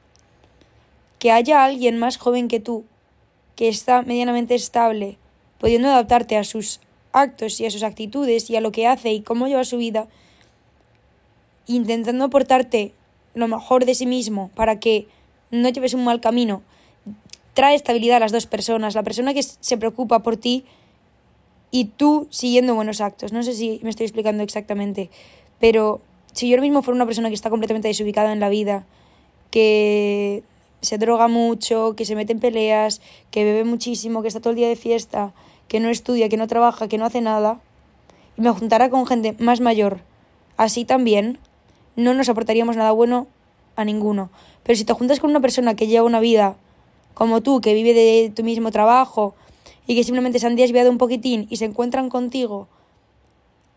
que 1.17 1.31
haya 1.31 1.65
alguien 1.65 1.97
más 1.97 2.17
joven 2.17 2.47
que 2.47 2.59
tú, 2.59 2.85
que 3.55 3.67
está 3.67 4.03
medianamente 4.03 4.55
estable, 4.55 5.17
pudiendo 5.59 5.89
adaptarte 5.89 6.37
a 6.37 6.43
sus 6.43 6.79
actos 7.11 7.59
y 7.59 7.65
a 7.65 7.71
sus 7.71 7.83
actitudes 7.83 8.49
y 8.49 8.55
a 8.55 8.61
lo 8.61 8.71
que 8.71 8.87
hace 8.87 9.11
y 9.11 9.21
cómo 9.21 9.47
lleva 9.47 9.63
su 9.63 9.77
vida, 9.77 10.07
intentando 11.67 12.25
aportarte 12.25 12.93
lo 13.33 13.47
mejor 13.47 13.85
de 13.85 13.95
sí 13.95 14.05
mismo 14.05 14.49
para 14.55 14.79
que 14.79 15.07
no 15.51 15.67
lleves 15.69 15.93
un 15.93 16.03
mal 16.03 16.21
camino, 16.21 16.61
trae 17.53 17.75
estabilidad 17.75 18.17
a 18.17 18.19
las 18.19 18.31
dos 18.31 18.45
personas, 18.45 18.95
la 18.95 19.03
persona 19.03 19.33
que 19.33 19.43
se 19.43 19.77
preocupa 19.77 20.19
por 20.19 20.37
ti 20.37 20.65
y 21.71 21.85
tú 21.85 22.27
siguiendo 22.29 22.75
buenos 22.75 23.01
actos. 23.01 23.33
No 23.33 23.43
sé 23.43 23.53
si 23.53 23.79
me 23.83 23.89
estoy 23.89 24.05
explicando 24.05 24.43
exactamente, 24.43 25.09
pero 25.59 26.01
si 26.33 26.49
yo 26.49 26.59
mismo 26.61 26.81
fuera 26.81 26.95
una 26.95 27.05
persona 27.05 27.29
que 27.29 27.35
está 27.35 27.49
completamente 27.49 27.87
desubicada 27.87 28.31
en 28.31 28.39
la 28.39 28.49
vida, 28.49 28.85
que 29.51 30.43
se 30.81 30.97
droga 30.97 31.27
mucho, 31.27 31.95
que 31.95 32.05
se 32.05 32.15
mete 32.15 32.33
en 32.33 32.39
peleas, 32.39 33.01
que 33.31 33.43
bebe 33.43 33.63
muchísimo, 33.63 34.21
que 34.21 34.27
está 34.27 34.39
todo 34.39 34.51
el 34.51 34.57
día 34.57 34.69
de 34.69 34.75
fiesta, 34.75 35.33
que 35.67 35.79
no 35.79 35.89
estudia, 35.89 36.29
que 36.29 36.37
no 36.37 36.47
trabaja, 36.47 36.87
que 36.87 36.97
no 36.97 37.05
hace 37.05 37.21
nada, 37.21 37.59
y 38.37 38.41
me 38.41 38.51
juntara 38.51 38.89
con 38.89 39.05
gente 39.05 39.35
más 39.39 39.59
mayor, 39.59 40.01
así 40.57 40.85
también, 40.85 41.39
no 41.95 42.13
nos 42.13 42.29
aportaríamos 42.29 42.77
nada 42.77 42.91
bueno 42.91 43.27
a 43.75 43.83
ninguno. 43.83 44.29
Pero 44.63 44.77
si 44.77 44.85
te 44.85 44.93
juntas 44.93 45.19
con 45.19 45.29
una 45.29 45.41
persona 45.41 45.75
que 45.75 45.87
lleva 45.87 46.05
una 46.05 46.19
vida 46.19 46.55
como 47.13 47.41
tú, 47.41 47.61
que 47.61 47.73
vive 47.73 47.93
de 47.93 48.31
tu 48.35 48.43
mismo 48.43 48.71
trabajo 48.71 49.35
y 49.87 49.95
que 49.95 50.03
simplemente 50.03 50.39
se 50.39 50.47
han 50.47 50.55
desviado 50.55 50.89
un 50.89 50.97
poquitín 50.97 51.47
y 51.49 51.57
se 51.57 51.65
encuentran 51.65 52.09
contigo 52.09 52.67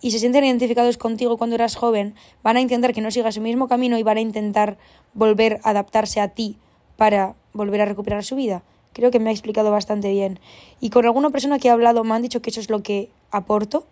y 0.02 0.10
se 0.10 0.18
sienten 0.18 0.44
identificados 0.44 0.98
contigo 0.98 1.38
cuando 1.38 1.54
eras 1.54 1.76
joven, 1.76 2.14
van 2.42 2.56
a 2.56 2.60
intentar 2.60 2.92
que 2.92 3.00
no 3.00 3.10
sigas 3.10 3.36
el 3.36 3.44
mismo 3.44 3.68
camino 3.68 3.96
y 3.96 4.02
van 4.02 4.18
a 4.18 4.20
intentar 4.20 4.76
volver 5.14 5.60
a 5.62 5.70
adaptarse 5.70 6.20
a 6.20 6.28
ti 6.28 6.58
para 6.96 7.34
volver 7.52 7.80
a 7.80 7.86
recuperar 7.86 8.24
su 8.24 8.34
vida. 8.34 8.62
Creo 8.92 9.10
que 9.10 9.20
me 9.20 9.30
ha 9.30 9.32
explicado 9.32 9.70
bastante 9.70 10.10
bien. 10.10 10.40
Y 10.80 10.90
con 10.90 11.06
alguna 11.06 11.30
persona 11.30 11.58
que 11.58 11.70
ha 11.70 11.72
hablado 11.72 12.04
me 12.04 12.14
han 12.14 12.22
dicho 12.22 12.42
que 12.42 12.50
eso 12.50 12.60
es 12.60 12.68
lo 12.68 12.82
que 12.82 13.10
aporto. 13.30 13.86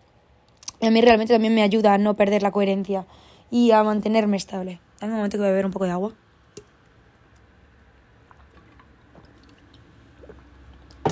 Y 0.81 0.87
a 0.87 0.91
mí 0.91 1.01
realmente 1.01 1.33
también 1.33 1.55
me 1.55 1.63
ayuda 1.63 1.95
a 1.95 1.99
no 1.99 2.15
perder 2.15 2.43
la 2.43 2.51
coherencia 2.51 3.07
y 3.51 3.71
a 3.71 3.83
mantenerme 3.85 4.37
estable. 4.37 4.81
Dame 5.01 5.13
un 5.13 5.19
momento 5.19 5.37
que 5.37 5.43
voy 5.43 5.49
a 5.49 5.53
beber 5.53 5.67
un 5.67 5.73
poco 5.73 5.85
de 5.85 5.93
agua. 5.93 6.13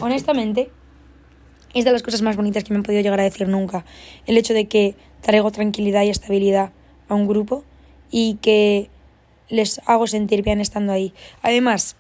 Honestamente, 0.01 0.71
es 1.75 1.85
de 1.85 1.93
las 1.93 2.03
cosas 2.03 2.23
más 2.23 2.37
bonitas 2.37 2.65
que 2.65 2.73
me 2.73 2.79
han 2.79 2.83
podido 2.83 3.03
llegar 3.03 3.21
a 3.21 3.25
decir 3.25 3.49
nunca. 3.49 3.85
El 4.27 4.37
hecho 4.37 4.55
de 4.55 4.67
que 4.67 4.95
traigo 5.21 5.51
tranquilidad 5.51 6.03
y 6.03 6.11
estabilidad 6.11 6.73
a 7.09 7.15
un 7.15 7.27
grupo 7.27 7.65
y 8.11 8.39
que 8.41 8.91
les 9.49 9.81
hago 9.87 10.07
sentir 10.07 10.43
bien 10.43 10.61
estando 10.61 10.93
ahí. 10.93 11.13
Además, 11.43 11.97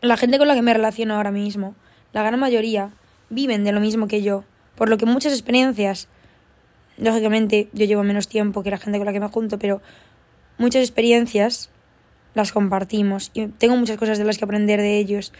la 0.00 0.16
gente 0.16 0.38
con 0.38 0.48
la 0.48 0.54
que 0.54 0.62
me 0.62 0.74
relaciono 0.74 1.14
ahora 1.14 1.30
mismo, 1.30 1.74
la 2.12 2.22
gran 2.22 2.38
mayoría, 2.38 2.92
viven 3.30 3.64
de 3.64 3.72
lo 3.72 3.80
mismo 3.80 4.06
que 4.06 4.22
yo, 4.22 4.44
por 4.76 4.88
lo 4.88 4.98
que 4.98 5.06
muchas 5.06 5.32
experiencias, 5.32 6.08
lógicamente 6.96 7.68
yo 7.72 7.86
llevo 7.86 8.02
menos 8.02 8.28
tiempo 8.28 8.62
que 8.62 8.70
la 8.70 8.78
gente 8.78 8.98
con 8.98 9.06
la 9.06 9.12
que 9.12 9.20
me 9.20 9.28
junto, 9.28 9.58
pero 9.58 9.80
muchas 10.58 10.82
experiencias 10.82 11.70
las 12.34 12.52
compartimos 12.52 13.30
y 13.34 13.46
tengo 13.46 13.76
muchas 13.76 13.96
cosas 13.96 14.18
de 14.18 14.24
las 14.24 14.38
que 14.38 14.44
aprender 14.44 14.80
de 14.80 14.98
ellos. 14.98 15.32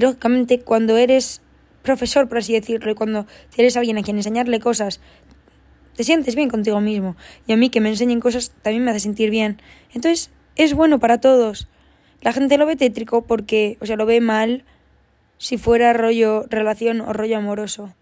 Lógicamente 0.00 0.60
cuando 0.60 0.96
eres 0.96 1.42
profesor, 1.82 2.28
por 2.28 2.38
así 2.38 2.52
decirlo, 2.52 2.90
y 2.90 2.94
cuando 2.94 3.26
eres 3.56 3.76
alguien 3.76 3.98
a 3.98 4.02
quien 4.02 4.16
enseñarle 4.16 4.60
cosas, 4.60 5.00
te 5.96 6.04
sientes 6.04 6.34
bien 6.34 6.48
contigo 6.48 6.80
mismo. 6.80 7.16
Y 7.46 7.52
a 7.52 7.56
mí 7.56 7.70
que 7.70 7.80
me 7.80 7.90
enseñen 7.90 8.20
cosas 8.20 8.52
también 8.62 8.84
me 8.84 8.90
hace 8.90 9.00
sentir 9.00 9.30
bien. 9.30 9.60
Entonces, 9.92 10.30
es 10.56 10.74
bueno 10.74 10.98
para 10.98 11.20
todos. 11.20 11.68
La 12.22 12.32
gente 12.32 12.58
lo 12.58 12.66
ve 12.66 12.76
tétrico 12.76 13.22
porque, 13.22 13.78
o 13.80 13.86
sea, 13.86 13.96
lo 13.96 14.06
ve 14.06 14.20
mal 14.20 14.64
si 15.38 15.56
fuera 15.56 15.92
rollo 15.92 16.44
relación 16.48 17.00
o 17.00 17.12
rollo 17.12 17.38
amoroso. 17.38 17.94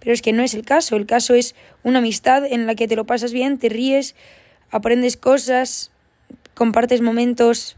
Pero 0.00 0.12
es 0.12 0.22
que 0.22 0.32
no 0.32 0.42
es 0.42 0.54
el 0.54 0.64
caso. 0.64 0.96
El 0.96 1.06
caso 1.06 1.34
es 1.34 1.54
una 1.82 1.98
amistad 1.98 2.44
en 2.44 2.66
la 2.66 2.74
que 2.74 2.88
te 2.88 2.96
lo 2.96 3.06
pasas 3.06 3.32
bien, 3.32 3.58
te 3.58 3.68
ríes, 3.68 4.14
aprendes 4.70 5.16
cosas, 5.16 5.90
compartes 6.54 7.00
momentos. 7.00 7.76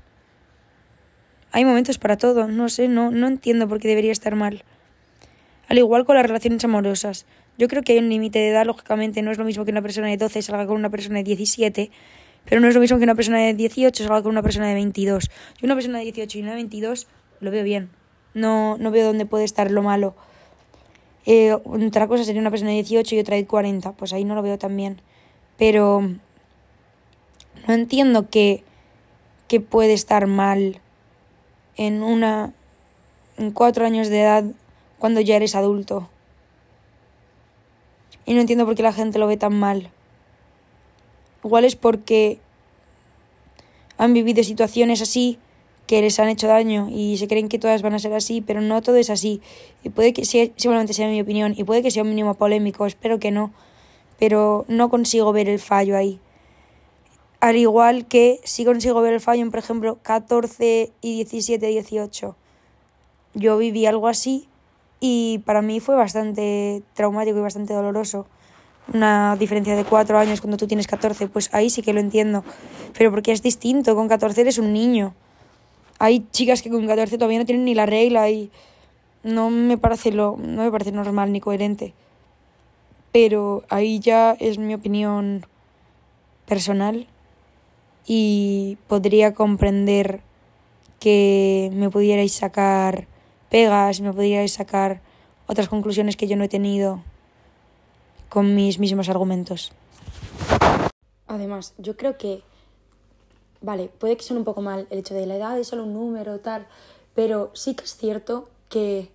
Hay 1.53 1.65
momentos 1.65 1.99
para 1.99 2.17
todo. 2.17 2.49
No 2.49 2.69
sé, 2.69 2.89
no, 2.89 3.11
no 3.11 3.27
entiendo 3.27 3.69
por 3.69 3.81
qué 3.81 3.89
debería 3.89 4.13
estar 4.13 4.35
mal. 4.35 4.65
Al 5.69 5.79
igual 5.79 6.05
con 6.05 6.17
las 6.17 6.27
relaciones 6.27 6.65
amorosas. 6.65 7.27
Yo 7.59 7.69
creo 7.69 7.83
que 7.83 7.93
hay 7.93 7.99
un 7.99 8.09
límite 8.09 8.39
de 8.39 8.51
edad, 8.51 8.65
lógicamente, 8.65 9.21
no 9.21 9.31
es 9.31 9.39
lo 9.39 9.45
mismo 9.45 9.65
que 9.65 9.73
una 9.73 9.83
persona 9.83 10.07
de 10.07 10.17
12 10.17 10.43
salga 10.43 10.67
con 10.67 10.77
una 10.77 10.91
persona 10.91 11.19
de 11.19 11.25
17, 11.25 11.91
pero 12.45 12.61
no 12.61 12.69
es 12.69 12.75
lo 12.75 12.81
mismo 12.81 12.99
que 12.99 13.05
una 13.05 13.17
persona 13.17 13.39
de 13.39 13.53
18 13.53 14.05
salga 14.05 14.23
con 14.23 14.31
una 14.31 14.43
persona 14.43 14.69
de 14.69 14.75
22. 14.75 15.29
Yo 15.29 15.65
una 15.65 15.75
persona 15.75 15.99
de 15.99 16.05
18 16.05 16.39
y 16.39 16.43
una 16.43 16.53
de 16.53 16.57
22 16.57 17.09
lo 17.41 17.51
veo 17.51 17.65
bien. 17.65 17.91
No, 18.33 18.79
no 18.79 18.91
veo 18.91 19.07
dónde 19.07 19.27
puede 19.27 19.45
estar 19.45 19.71
lo 19.71 19.83
malo. 19.83 20.15
Eh, 21.27 21.53
otra 21.53 22.07
cosa 22.07 22.25
sería 22.25 22.41
una 22.41 22.51
persona 22.51 22.71
de 22.71 22.77
18 22.77 23.17
y 23.17 23.19
otra 23.19 23.37
de 23.37 23.45
40, 23.45 23.93
pues 23.93 24.13
ahí 24.13 24.25
no 24.25 24.35
lo 24.35 24.43
veo 24.43 24.57
tan 24.57 24.77
bien. 24.77 25.03
Pero 25.59 26.01
no 27.67 27.75
entiendo 27.75 28.31
que, 28.31 28.63
que 29.49 29.61
puede 29.61 29.93
estar 29.95 30.27
mal 30.27 30.81
en 31.79 32.03
una 32.03 32.53
en 33.39 33.53
cuatro 33.53 33.87
años 33.87 34.09
de 34.09 34.21
edad 34.21 34.45
cuando 34.99 35.21
ya 35.23 35.37
eres 35.37 35.55
adulto. 35.55 36.11
Y 38.27 38.35
no 38.35 38.41
entiendo 38.41 38.67
por 38.67 38.75
qué 38.75 38.83
la 38.83 38.93
gente 38.93 39.19
lo 39.19 39.27
ve 39.27 39.39
tan 39.39 39.59
mal. 39.59 39.91
Igual 41.43 41.65
es 41.65 41.77
porque 41.77 42.39
han 43.97 44.13
vivido 44.13 44.43
situaciones 44.45 45.01
así 45.01 45.39
que 45.87 46.03
les 46.03 46.21
han 46.21 46.29
hecho 46.29 46.47
daño 46.47 46.89
y 46.91 47.17
se 47.17 47.27
creen 47.27 47.49
que 47.49 47.59
todas 47.59 47.81
van 47.81 47.95
a 47.95 47.99
ser 47.99 48.13
así, 48.13 48.43
pero 48.43 48.61
no 48.61 48.83
todo 48.83 48.97
es 48.97 49.09
así. 49.09 49.41
Y 49.83 49.89
puede 49.89 50.13
que 50.13 50.27
sea, 50.27 50.49
seguramente 50.57 50.93
sea 50.93 51.09
mi 51.09 51.21
opinión, 51.21 51.55
y 51.57 51.65
puede 51.65 51.83
que 51.83 51.91
sea 51.91 52.03
un 52.03 52.11
mínimo 52.11 52.35
polémico, 52.35 52.85
espero 52.85 53.19
que 53.19 53.31
no, 53.31 53.53
pero 54.19 54.67
no 54.69 54.91
consigo 54.91 55.33
ver 55.33 55.49
el 55.49 55.59
fallo 55.59 55.97
ahí. 55.97 56.21
Al 57.41 57.57
igual 57.57 58.07
que 58.07 58.41
sí 58.43 58.65
consigo 58.65 59.01
ver 59.01 59.15
el 59.15 59.21
fallo 59.21 59.43
en, 59.43 59.53
por 59.53 59.61
ejemplo, 59.61 59.99
14 60.03 60.91
y 61.01 61.15
17, 61.15 61.65
18. 61.65 62.35
Yo 63.35 63.59
viví 63.59 63.87
algo 63.87 64.09
así 64.09 64.49
y 64.99 65.39
para 65.45 65.63
mí 65.63 65.79
fue 65.79 65.95
bastante 65.95 66.83
traumático 66.95 67.39
y 67.39 67.43
bastante 67.43 67.75
doloroso. 67.75 68.27
Una 68.93 69.37
diferencia 69.39 69.77
de 69.77 69.85
cuatro 69.85 70.19
años 70.19 70.41
cuando 70.41 70.57
tú 70.57 70.67
tienes 70.67 70.89
14, 70.89 71.29
pues 71.29 71.49
ahí 71.55 71.71
sí 71.71 71.81
que 71.81 71.93
lo 71.93 72.01
entiendo. 72.01 72.43
Pero 72.97 73.13
porque 73.13 73.31
es 73.31 73.41
distinto, 73.41 73.95
con 73.95 74.09
14 74.09 74.41
eres 74.41 74.59
un 74.59 74.73
niño. 74.73 75.15
Hay 76.01 76.27
chicas 76.33 76.61
que 76.61 76.71
con 76.71 76.89
14 76.89 77.19
todavía 77.19 77.39
no 77.39 77.47
tienen 77.47 77.65
ni 77.65 77.75
la 77.77 77.87
regla 77.87 78.31
y 78.31 78.51
no 79.23 79.51
me 79.51 79.79
parece 79.79 80.11
lo 80.11 80.37
no 80.39 80.65
me 80.65 80.73
parece 80.73 80.91
normal 80.91 81.31
ni 81.31 81.41
coherente. 81.41 81.95
Pero 83.13 83.63
ahí 83.69 84.01
ya 84.01 84.33
es 84.41 84.59
mi 84.59 84.75
opinión 84.75 85.47
personal 86.47 87.07
y 88.11 88.79
podría 88.89 89.35
comprender 89.35 90.23
que 90.99 91.71
me 91.75 91.91
pudierais 91.91 92.33
sacar 92.33 93.07
pegas, 93.51 94.01
me 94.01 94.13
podríais 94.13 94.55
sacar 94.55 95.03
otras 95.47 95.69
conclusiones 95.69 96.17
que 96.17 96.27
yo 96.27 96.35
no 96.35 96.45
he 96.45 96.49
tenido 96.49 97.03
con 98.31 98.55
mis 98.55 98.79
mismos 98.79 99.11
argumentos. 99.11 99.73
Además, 101.27 101.75
yo 101.77 101.99
creo 101.99 102.17
que, 102.17 102.43
vale, 103.61 103.91
puede 103.99 104.17
que 104.17 104.25
suene 104.25 104.39
un 104.39 104.45
poco 104.47 104.63
mal 104.63 104.87
el 104.89 105.01
hecho 105.01 105.15
de 105.15 105.27
la 105.27 105.37
edad 105.37 105.59
es 105.59 105.69
solo 105.69 105.85
un 105.85 105.93
número, 105.93 106.41
tal, 106.41 106.67
pero 107.15 107.51
sí 107.53 107.75
que 107.75 107.85
es 107.85 107.95
cierto 107.95 108.49
que 108.71 109.11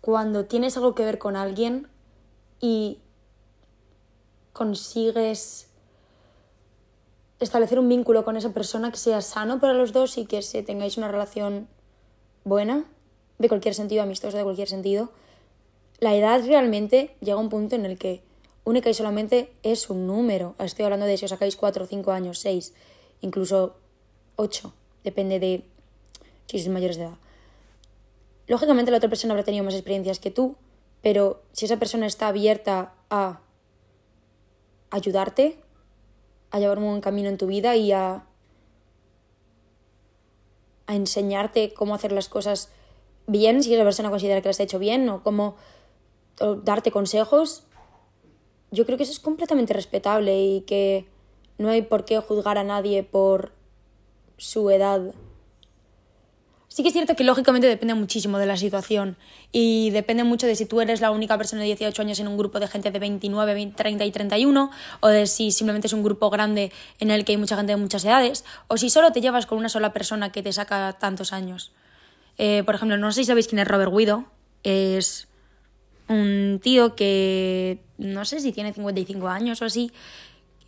cuando 0.00 0.46
tienes 0.46 0.74
algo 0.78 0.94
que 0.94 1.04
ver 1.04 1.18
con 1.18 1.36
alguien 1.36 1.86
y 2.60 2.98
consigues 4.54 5.69
establecer 7.40 7.78
un 7.78 7.88
vínculo 7.88 8.24
con 8.24 8.36
esa 8.36 8.52
persona 8.52 8.90
que 8.90 8.98
sea 8.98 9.20
sano 9.22 9.60
para 9.60 9.72
los 9.74 9.92
dos 9.92 10.18
y 10.18 10.26
que 10.26 10.42
se 10.42 10.62
tengáis 10.62 10.96
una 10.98 11.08
relación 11.08 11.68
buena, 12.44 12.84
de 13.38 13.48
cualquier 13.48 13.74
sentido, 13.74 14.02
amistoso 14.02 14.36
de 14.36 14.44
cualquier 14.44 14.68
sentido, 14.68 15.10
la 15.98 16.14
edad 16.14 16.44
realmente 16.44 17.16
llega 17.20 17.34
a 17.34 17.40
un 17.40 17.48
punto 17.48 17.76
en 17.76 17.86
el 17.86 17.98
que 17.98 18.22
única 18.64 18.90
y 18.90 18.94
solamente 18.94 19.52
es 19.62 19.88
un 19.88 20.06
número. 20.06 20.54
Estoy 20.58 20.84
hablando 20.84 21.06
de 21.06 21.16
si 21.16 21.24
os 21.24 21.30
sacáis 21.30 21.56
4, 21.56 21.86
5 21.86 22.12
años, 22.12 22.38
6, 22.38 22.74
incluso 23.22 23.76
8, 24.36 24.72
depende 25.04 25.40
de 25.40 25.64
si 26.46 26.58
sois 26.58 26.68
mayores 26.68 26.96
de 26.96 27.04
edad. 27.04 27.18
Lógicamente 28.46 28.90
la 28.90 28.98
otra 28.98 29.08
persona 29.08 29.32
habrá 29.32 29.44
tenido 29.44 29.64
más 29.64 29.74
experiencias 29.74 30.18
que 30.18 30.30
tú, 30.30 30.56
pero 31.02 31.42
si 31.52 31.64
esa 31.64 31.78
persona 31.78 32.06
está 32.06 32.28
abierta 32.28 32.92
a 33.08 33.40
ayudarte, 34.90 35.56
a 36.50 36.58
llevar 36.58 36.78
un 36.78 36.84
buen 36.84 37.00
camino 37.00 37.28
en 37.28 37.38
tu 37.38 37.46
vida 37.46 37.76
y 37.76 37.92
a, 37.92 38.24
a 40.86 40.94
enseñarte 40.94 41.72
cómo 41.72 41.94
hacer 41.94 42.12
las 42.12 42.28
cosas 42.28 42.70
bien, 43.26 43.62
si 43.62 43.74
esa 43.74 43.84
persona 43.84 44.10
considera 44.10 44.40
que 44.40 44.48
las 44.48 44.60
ha 44.60 44.64
hecho 44.64 44.78
bien, 44.78 45.08
o 45.08 45.22
cómo 45.22 45.56
darte 46.62 46.90
consejos, 46.90 47.64
yo 48.70 48.86
creo 48.86 48.96
que 48.96 49.04
eso 49.04 49.12
es 49.12 49.20
completamente 49.20 49.74
respetable 49.74 50.42
y 50.42 50.60
que 50.62 51.06
no 51.58 51.68
hay 51.68 51.82
por 51.82 52.04
qué 52.04 52.18
juzgar 52.18 52.56
a 52.56 52.64
nadie 52.64 53.02
por 53.02 53.52
su 54.36 54.70
edad. 54.70 55.14
Sí 56.72 56.82
que 56.84 56.90
es 56.90 56.92
cierto 56.92 57.16
que 57.16 57.24
lógicamente 57.24 57.66
depende 57.66 57.94
muchísimo 57.94 58.38
de 58.38 58.46
la 58.46 58.56
situación 58.56 59.16
y 59.50 59.90
depende 59.90 60.22
mucho 60.22 60.46
de 60.46 60.54
si 60.54 60.66
tú 60.66 60.80
eres 60.80 61.00
la 61.00 61.10
única 61.10 61.36
persona 61.36 61.62
de 61.62 61.66
18 61.66 62.00
años 62.00 62.20
en 62.20 62.28
un 62.28 62.38
grupo 62.38 62.60
de 62.60 62.68
gente 62.68 62.92
de 62.92 62.98
29, 63.00 63.72
30 63.74 64.04
y 64.04 64.12
31 64.12 64.70
o 65.00 65.08
de 65.08 65.26
si 65.26 65.50
simplemente 65.50 65.88
es 65.88 65.92
un 65.92 66.04
grupo 66.04 66.30
grande 66.30 66.70
en 67.00 67.10
el 67.10 67.24
que 67.24 67.32
hay 67.32 67.38
mucha 67.38 67.56
gente 67.56 67.72
de 67.72 67.76
muchas 67.76 68.04
edades 68.04 68.44
o 68.68 68.76
si 68.76 68.88
solo 68.88 69.10
te 69.10 69.20
llevas 69.20 69.46
con 69.46 69.58
una 69.58 69.68
sola 69.68 69.92
persona 69.92 70.30
que 70.30 70.44
te 70.44 70.52
saca 70.52 70.92
tantos 70.92 71.32
años. 71.32 71.72
Eh, 72.38 72.62
por 72.64 72.76
ejemplo, 72.76 72.96
no 72.96 73.10
sé 73.10 73.22
si 73.22 73.26
sabéis 73.26 73.48
quién 73.48 73.58
es 73.58 73.66
Robert 73.66 73.92
Guido. 73.92 74.26
Es 74.62 75.26
un 76.06 76.60
tío 76.62 76.94
que 76.94 77.82
no 77.98 78.24
sé 78.24 78.38
si 78.38 78.52
tiene 78.52 78.72
55 78.72 79.26
años 79.26 79.60
o 79.60 79.64
así, 79.64 79.90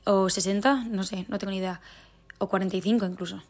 o 0.02 0.28
60, 0.28 0.86
no 0.90 1.04
sé, 1.04 1.26
no 1.28 1.38
tengo 1.38 1.52
ni 1.52 1.58
idea, 1.58 1.80
o 2.38 2.48
45 2.48 3.06
incluso. 3.06 3.40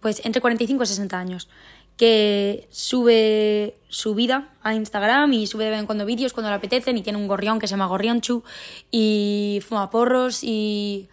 Pues 0.00 0.24
entre 0.24 0.40
45 0.40 0.82
y 0.82 0.86
60 0.86 1.18
años, 1.18 1.48
que 1.96 2.68
sube 2.70 3.76
su 3.88 4.14
vida 4.14 4.48
a 4.62 4.74
Instagram 4.74 5.32
y 5.32 5.46
sube 5.46 5.64
de 5.64 5.70
vez 5.70 5.80
en 5.80 5.86
cuando 5.86 6.06
vídeos 6.06 6.32
cuando 6.32 6.50
le 6.50 6.56
apetecen 6.56 6.96
y 6.96 7.02
tiene 7.02 7.18
un 7.18 7.28
gorrión 7.28 7.58
que 7.58 7.66
se 7.66 7.72
llama 7.72 7.86
Gorrionchu 7.86 8.42
y 8.90 9.60
fuma 9.66 9.90
porros 9.90 10.42
y 10.42 11.08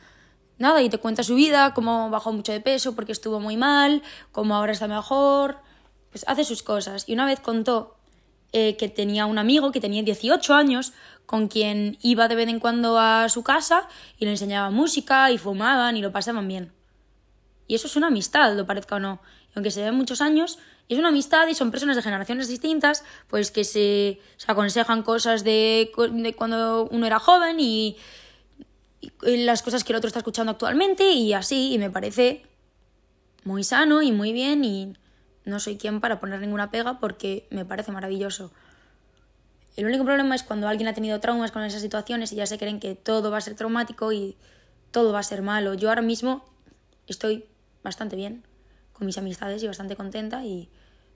nada, 0.57 0.81
y 0.81 0.89
te 0.89 0.97
cuenta 0.97 1.23
su 1.23 1.35
vida, 1.35 1.73
cómo 1.73 2.09
bajó 2.09 2.31
mucho 2.31 2.51
de 2.51 2.61
peso 2.61 2.95
porque 2.95 3.11
estuvo 3.11 3.39
muy 3.39 3.57
mal, 3.57 4.01
cómo 4.31 4.55
ahora 4.55 4.71
está 4.71 4.87
mejor, 4.87 5.57
pues 6.09 6.23
hace 6.27 6.43
sus 6.43 6.63
cosas. 6.63 7.07
Y 7.07 7.13
una 7.13 7.25
vez 7.25 7.39
contó 7.39 7.97
eh, 8.53 8.77
que 8.77 8.89
tenía 8.89 9.25
un 9.25 9.37
amigo 9.37 9.71
que 9.71 9.81
tenía 9.81 10.01
18 10.03 10.53
años, 10.53 10.93
con 11.25 11.49
quien 11.49 11.97
iba 12.01 12.27
de 12.27 12.35
vez 12.35 12.47
en 12.47 12.59
cuando 12.59 12.97
a 12.97 13.27
su 13.29 13.43
casa 13.43 13.87
y 14.17 14.25
le 14.25 14.31
enseñaba 14.31 14.69
música 14.69 15.29
y 15.31 15.37
fumaban 15.37 15.97
y 15.97 16.01
lo 16.01 16.11
pasaban 16.11 16.47
bien. 16.47 16.71
Y 17.67 17.75
eso 17.75 17.87
es 17.87 17.97
una 17.97 18.07
amistad, 18.07 18.55
lo 18.55 18.65
parezca 18.65 18.95
o 18.95 18.99
no. 18.99 19.19
Y 19.57 19.59
aunque 19.59 19.71
se 19.71 19.81
ven 19.81 19.95
muchos 19.95 20.21
años, 20.21 20.59
es 20.87 20.99
una 20.99 21.07
amistad 21.07 21.47
y 21.47 21.55
son 21.55 21.71
personas 21.71 21.95
de 21.95 22.03
generaciones 22.03 22.47
distintas, 22.47 23.03
pues 23.27 23.49
que 23.49 23.63
se, 23.63 24.21
se 24.37 24.51
aconsejan 24.51 25.01
cosas 25.01 25.43
de, 25.43 25.91
de, 26.11 26.35
cuando 26.35 26.87
uno 26.91 27.07
era 27.07 27.17
joven 27.17 27.59
y, 27.59 27.97
y 29.01 29.37
las 29.45 29.63
cosas 29.63 29.83
que 29.83 29.93
el 29.93 29.97
otro 29.97 30.09
está 30.09 30.19
escuchando 30.19 30.51
actualmente 30.51 31.11
y 31.11 31.33
así, 31.33 31.73
y 31.73 31.79
me 31.79 31.89
parece 31.89 32.45
muy 33.45 33.63
sano 33.63 34.03
y 34.03 34.11
muy 34.11 34.31
bien 34.31 34.63
y 34.63 34.93
no 35.43 35.59
soy 35.59 35.77
quien 35.77 36.01
para 36.01 36.19
poner 36.19 36.39
ninguna 36.39 36.69
pega 36.69 36.99
porque 36.99 37.47
me 37.49 37.65
parece 37.65 37.91
maravilloso. 37.91 38.51
El 39.75 39.87
único 39.87 40.05
problema 40.05 40.35
es 40.35 40.43
cuando 40.43 40.67
alguien 40.67 40.87
ha 40.87 40.93
tenido 40.93 41.19
traumas 41.19 41.51
con 41.51 41.63
esas 41.63 41.81
situaciones 41.81 42.31
y 42.31 42.35
ya 42.35 42.45
se 42.45 42.59
creen 42.59 42.79
que 42.79 42.93
todo 42.93 43.31
va 43.31 43.39
a 43.39 43.41
ser 43.41 43.55
traumático 43.55 44.11
y 44.11 44.37
todo 44.91 45.13
va 45.13 45.19
a 45.19 45.23
ser 45.23 45.41
malo. 45.41 45.73
Yo 45.73 45.89
ahora 45.89 46.03
mismo 46.03 46.45
estoy 47.07 47.45
bastante 47.81 48.15
bien 48.15 48.46
con 48.97 49.05
mis 49.05 49.17
amistades 49.17 49.61
y 49.63 49.67
bastante 49.67 49.95
contenta 49.95 50.43
y 50.43 50.69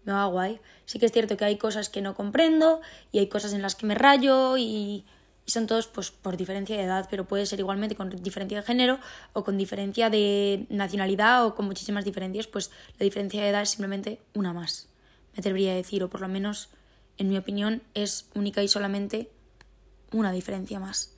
me 0.04 0.14
va 0.14 0.26
guay. 0.26 0.60
Sí 0.86 1.00
que 1.00 1.08
es 1.08 1.12
cierto 1.12 1.38
que 1.38 1.46
hay 1.46 1.58
cosas 1.58 1.90
que 1.90 2.02
no 2.02 2.16
comprendo 2.16 2.82
y 3.12 3.20
hay 3.20 3.28
cosas 3.28 3.54
en 3.54 3.62
las 3.62 3.76
que 3.76 3.86
me 3.86 3.96
rayo 3.96 4.58
y, 4.58 5.06
son 5.48 5.68
todos 5.68 5.88
pues 5.88 6.12
por 6.12 6.38
diferencia 6.38 6.78
de 6.78 6.84
edad, 6.84 7.08
pero 7.10 7.26
puede 7.28 7.46
ser 7.46 7.60
igualmente 7.60 7.96
con 7.96 8.10
diferencia 8.10 8.60
de 8.60 8.64
género 8.66 9.00
o 9.34 9.44
con 9.44 9.58
diferencia 9.58 10.10
de 10.10 10.66
nacionalidad 10.70 11.46
o 11.46 11.56
con 11.56 11.66
muchísimas 11.66 12.06
diferencias, 12.06 12.48
pues 12.48 12.72
la 12.98 13.04
diferencia 13.04 13.42
de 13.42 13.50
edad 13.50 13.64
es 13.64 13.72
simplemente 13.72 14.22
una 14.34 14.54
más, 14.54 14.88
me 15.34 15.40
atrevería 15.40 15.74
a 15.74 15.76
decir, 15.76 16.04
o 16.04 16.10
por 16.10 16.22
lo 16.22 16.30
menos 16.30 16.70
en 17.18 17.28
mi 17.28 17.38
opinión 17.38 17.82
es 17.96 18.30
única 18.34 18.64
y 18.64 18.70
solamente 18.70 19.30
una 20.14 20.32
diferencia 20.32 20.80
más. 20.80 21.18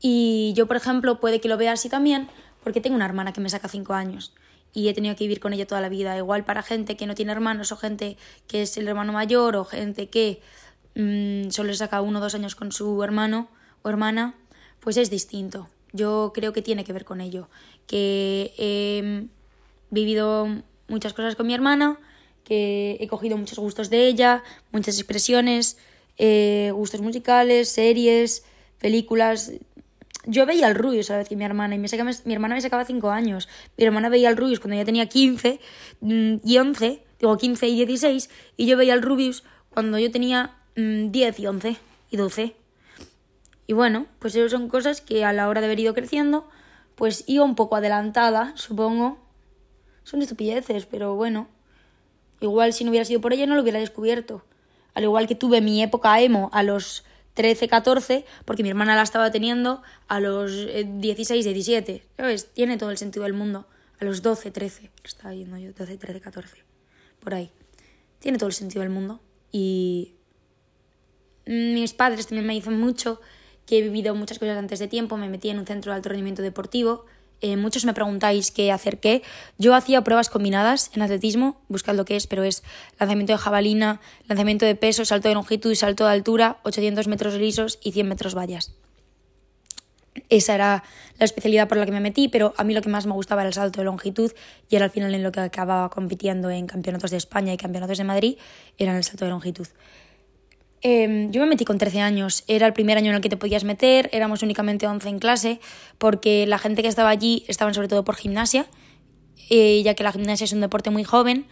Y 0.00 0.52
yo, 0.54 0.66
por 0.66 0.76
ejemplo, 0.76 1.18
puede 1.18 1.40
que 1.40 1.48
lo 1.48 1.56
vea 1.56 1.72
así 1.72 1.88
también, 1.88 2.28
porque 2.62 2.82
tengo 2.82 2.96
una 2.96 3.06
hermana 3.06 3.32
que 3.32 3.40
me 3.40 3.48
saca 3.48 3.68
cinco 3.68 3.94
años 3.94 4.34
y 4.74 4.88
he 4.88 4.94
tenido 4.94 5.14
que 5.16 5.24
vivir 5.24 5.40
con 5.40 5.52
ella 5.52 5.66
toda 5.66 5.80
la 5.80 5.88
vida. 5.88 6.16
Igual 6.16 6.44
para 6.44 6.62
gente 6.62 6.96
que 6.96 7.06
no 7.06 7.14
tiene 7.14 7.32
hermanos 7.32 7.72
o 7.72 7.76
gente 7.76 8.18
que 8.48 8.62
es 8.62 8.76
el 8.76 8.88
hermano 8.88 9.12
mayor 9.12 9.56
o 9.56 9.64
gente 9.64 10.08
que 10.08 10.42
mmm, 10.96 11.50
solo 11.50 11.72
saca 11.72 12.02
uno 12.02 12.18
o 12.18 12.22
dos 12.22 12.34
años 12.34 12.56
con 12.56 12.72
su 12.72 13.02
hermano 13.02 13.48
o 13.82 13.88
hermana, 13.88 14.34
pues 14.80 14.96
es 14.96 15.08
distinto. 15.08 15.68
Yo 15.92 16.32
creo 16.34 16.52
que 16.52 16.60
tiene 16.60 16.84
que 16.84 16.92
ver 16.92 17.04
con 17.04 17.20
ello. 17.20 17.48
Que 17.86 18.52
he 18.58 19.28
vivido 19.90 20.48
muchas 20.88 21.12
cosas 21.12 21.36
con 21.36 21.46
mi 21.46 21.54
hermana, 21.54 22.00
que 22.42 22.98
he 23.00 23.06
cogido 23.06 23.38
muchos 23.38 23.58
gustos 23.58 23.90
de 23.90 24.08
ella, 24.08 24.42
muchas 24.72 24.98
expresiones, 24.98 25.78
eh, 26.18 26.70
gustos 26.74 27.00
musicales, 27.00 27.68
series, 27.68 28.44
películas, 28.80 29.52
yo 30.26 30.46
veía 30.46 30.66
al 30.66 30.74
Rubius 30.74 31.10
a 31.10 31.14
la 31.14 31.18
vez 31.18 31.28
que 31.28 31.36
mi 31.36 31.44
hermana, 31.44 31.74
y 31.74 31.78
me 31.78 31.88
mi 32.24 32.34
hermana 32.34 32.54
me 32.54 32.60
sacaba 32.60 32.84
5 32.84 33.10
años. 33.10 33.48
Mi 33.76 33.84
hermana 33.84 34.08
veía 34.08 34.28
al 34.28 34.36
Rubius 34.36 34.60
cuando 34.60 34.76
ya 34.76 34.84
tenía 34.84 35.06
15 35.06 35.60
mm, 36.00 36.34
y 36.44 36.58
11, 36.58 37.02
digo 37.20 37.36
15 37.36 37.68
y 37.68 37.76
16, 37.84 38.30
y 38.56 38.66
yo 38.66 38.76
veía 38.76 38.94
al 38.94 39.02
Rubius 39.02 39.44
cuando 39.70 39.98
yo 39.98 40.10
tenía 40.10 40.56
10 40.76 41.38
mm, 41.38 41.42
y 41.42 41.46
11 41.46 41.76
y 42.10 42.16
12. 42.16 42.56
Y 43.66 43.72
bueno, 43.72 44.06
pues 44.18 44.34
eso 44.36 44.48
son 44.48 44.68
cosas 44.68 45.00
que 45.00 45.24
a 45.24 45.32
la 45.32 45.48
hora 45.48 45.60
de 45.60 45.66
haber 45.66 45.80
ido 45.80 45.94
creciendo, 45.94 46.48
pues 46.94 47.24
iba 47.26 47.44
un 47.44 47.54
poco 47.54 47.76
adelantada, 47.76 48.52
supongo. 48.56 49.18
Son 50.04 50.20
estupideces, 50.20 50.86
pero 50.86 51.14
bueno. 51.14 51.48
Igual 52.40 52.72
si 52.72 52.84
no 52.84 52.90
hubiera 52.90 53.06
sido 53.06 53.20
por 53.20 53.32
ella 53.32 53.46
no 53.46 53.54
lo 53.54 53.62
hubiera 53.62 53.80
descubierto. 53.80 54.44
Al 54.92 55.04
igual 55.04 55.26
que 55.26 55.34
tuve 55.34 55.60
mi 55.60 55.82
época 55.82 56.20
emo 56.20 56.50
a 56.52 56.62
los 56.62 57.04
13, 57.34 57.68
14, 57.68 58.24
porque 58.44 58.62
mi 58.62 58.68
hermana 58.68 58.96
la 58.96 59.02
estaba 59.02 59.30
teniendo 59.30 59.82
a 60.08 60.20
los 60.20 60.52
16, 60.52 61.44
eh, 61.44 61.52
17. 61.52 62.02
¿Sabes? 62.16 62.52
Tiene 62.52 62.78
todo 62.78 62.90
el 62.90 62.96
sentido 62.96 63.24
del 63.24 63.34
mundo. 63.34 63.66
A 64.00 64.04
los 64.04 64.22
12, 64.22 64.50
13. 64.50 64.90
Estaba 65.04 65.34
yendo 65.34 65.58
yo, 65.58 65.72
12, 65.72 65.96
13, 65.96 66.20
14. 66.20 66.56
Por 67.20 67.34
ahí. 67.34 67.50
Tiene 68.20 68.38
todo 68.38 68.48
el 68.48 68.54
sentido 68.54 68.82
del 68.82 68.90
mundo. 68.90 69.20
Y 69.52 70.14
mis 71.46 71.92
padres 71.92 72.26
también 72.26 72.46
me 72.46 72.54
dicen 72.54 72.78
mucho 72.78 73.20
que 73.66 73.78
he 73.78 73.82
vivido 73.82 74.14
muchas 74.14 74.38
cosas 74.38 74.56
antes 74.56 74.78
de 74.78 74.88
tiempo. 74.88 75.16
Me 75.16 75.28
metí 75.28 75.50
en 75.50 75.58
un 75.58 75.66
centro 75.66 75.92
de 75.92 75.96
alto 75.96 76.08
rendimiento 76.08 76.42
deportivo 76.42 77.06
eh, 77.40 77.56
muchos 77.56 77.84
me 77.84 77.94
preguntáis 77.94 78.50
qué 78.50 78.72
hacer 78.72 79.00
qué. 79.00 79.22
Yo 79.58 79.74
hacía 79.74 80.02
pruebas 80.02 80.30
combinadas 80.30 80.90
en 80.94 81.02
atletismo, 81.02 81.60
buscad 81.68 81.94
lo 81.94 82.04
que 82.04 82.16
es, 82.16 82.26
pero 82.26 82.42
es 82.42 82.62
lanzamiento 82.98 83.32
de 83.32 83.38
jabalina, 83.38 84.00
lanzamiento 84.28 84.64
de 84.64 84.74
peso, 84.74 85.04
salto 85.04 85.28
de 85.28 85.34
longitud 85.34 85.70
y 85.70 85.76
salto 85.76 86.04
de 86.04 86.12
altura, 86.12 86.58
800 86.62 87.06
metros 87.08 87.34
lisos 87.34 87.78
y 87.82 87.92
100 87.92 88.08
metros 88.08 88.34
vallas. 88.34 88.74
Esa 90.28 90.54
era 90.54 90.84
la 91.18 91.24
especialidad 91.24 91.68
por 91.68 91.76
la 91.76 91.86
que 91.86 91.92
me 91.92 92.00
metí, 92.00 92.28
pero 92.28 92.54
a 92.56 92.64
mí 92.64 92.72
lo 92.72 92.82
que 92.82 92.88
más 92.88 93.06
me 93.06 93.12
gustaba 93.12 93.42
era 93.42 93.48
el 93.48 93.54
salto 93.54 93.80
de 93.80 93.84
longitud 93.84 94.32
y 94.70 94.76
era 94.76 94.86
al 94.86 94.90
final 94.90 95.14
en 95.14 95.22
lo 95.22 95.32
que 95.32 95.40
acababa 95.40 95.90
compitiendo 95.90 96.50
en 96.50 96.66
campeonatos 96.66 97.10
de 97.10 97.16
España 97.16 97.52
y 97.52 97.56
campeonatos 97.56 97.98
de 97.98 98.04
Madrid, 98.04 98.38
era 98.78 98.96
el 98.96 99.04
salto 99.04 99.24
de 99.24 99.32
longitud. 99.32 99.66
Em, 100.86 101.30
yo 101.30 101.40
me 101.40 101.46
metí 101.46 101.64
con 101.64 101.78
13 101.78 102.02
años, 102.02 102.44
era 102.46 102.66
el 102.66 102.74
primer 102.74 102.98
año 102.98 103.08
en 103.08 103.16
el 103.16 103.22
que 103.22 103.30
te 103.30 103.38
podías 103.38 103.64
meter, 103.64 104.10
éramos 104.12 104.42
únicamente 104.42 104.86
11 104.86 105.08
en 105.08 105.18
clase, 105.18 105.60
porque 105.96 106.46
la 106.46 106.58
gente 106.58 106.82
que 106.82 106.88
estaba 106.88 107.08
allí 107.08 107.42
estaban 107.48 107.72
sobre 107.72 107.88
todo 107.88 108.04
por 108.04 108.16
gimnasia, 108.16 108.66
eh, 109.48 109.80
ya 109.82 109.94
que 109.94 110.04
la 110.04 110.12
gimnasia 110.12 110.44
es 110.44 110.52
un 110.52 110.60
deporte 110.60 110.90
muy 110.90 111.02
joven, 111.02 111.46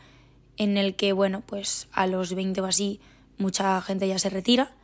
en 0.58 0.76
el 0.76 0.96
que, 0.96 1.14
bueno, 1.14 1.42
pues 1.46 1.88
a 1.92 2.06
los 2.06 2.34
20 2.34 2.60
o 2.60 2.66
así 2.66 3.00
mucha 3.38 3.80
gente 3.80 4.06
ya 4.06 4.18
se 4.18 4.28
retira. 4.28 4.74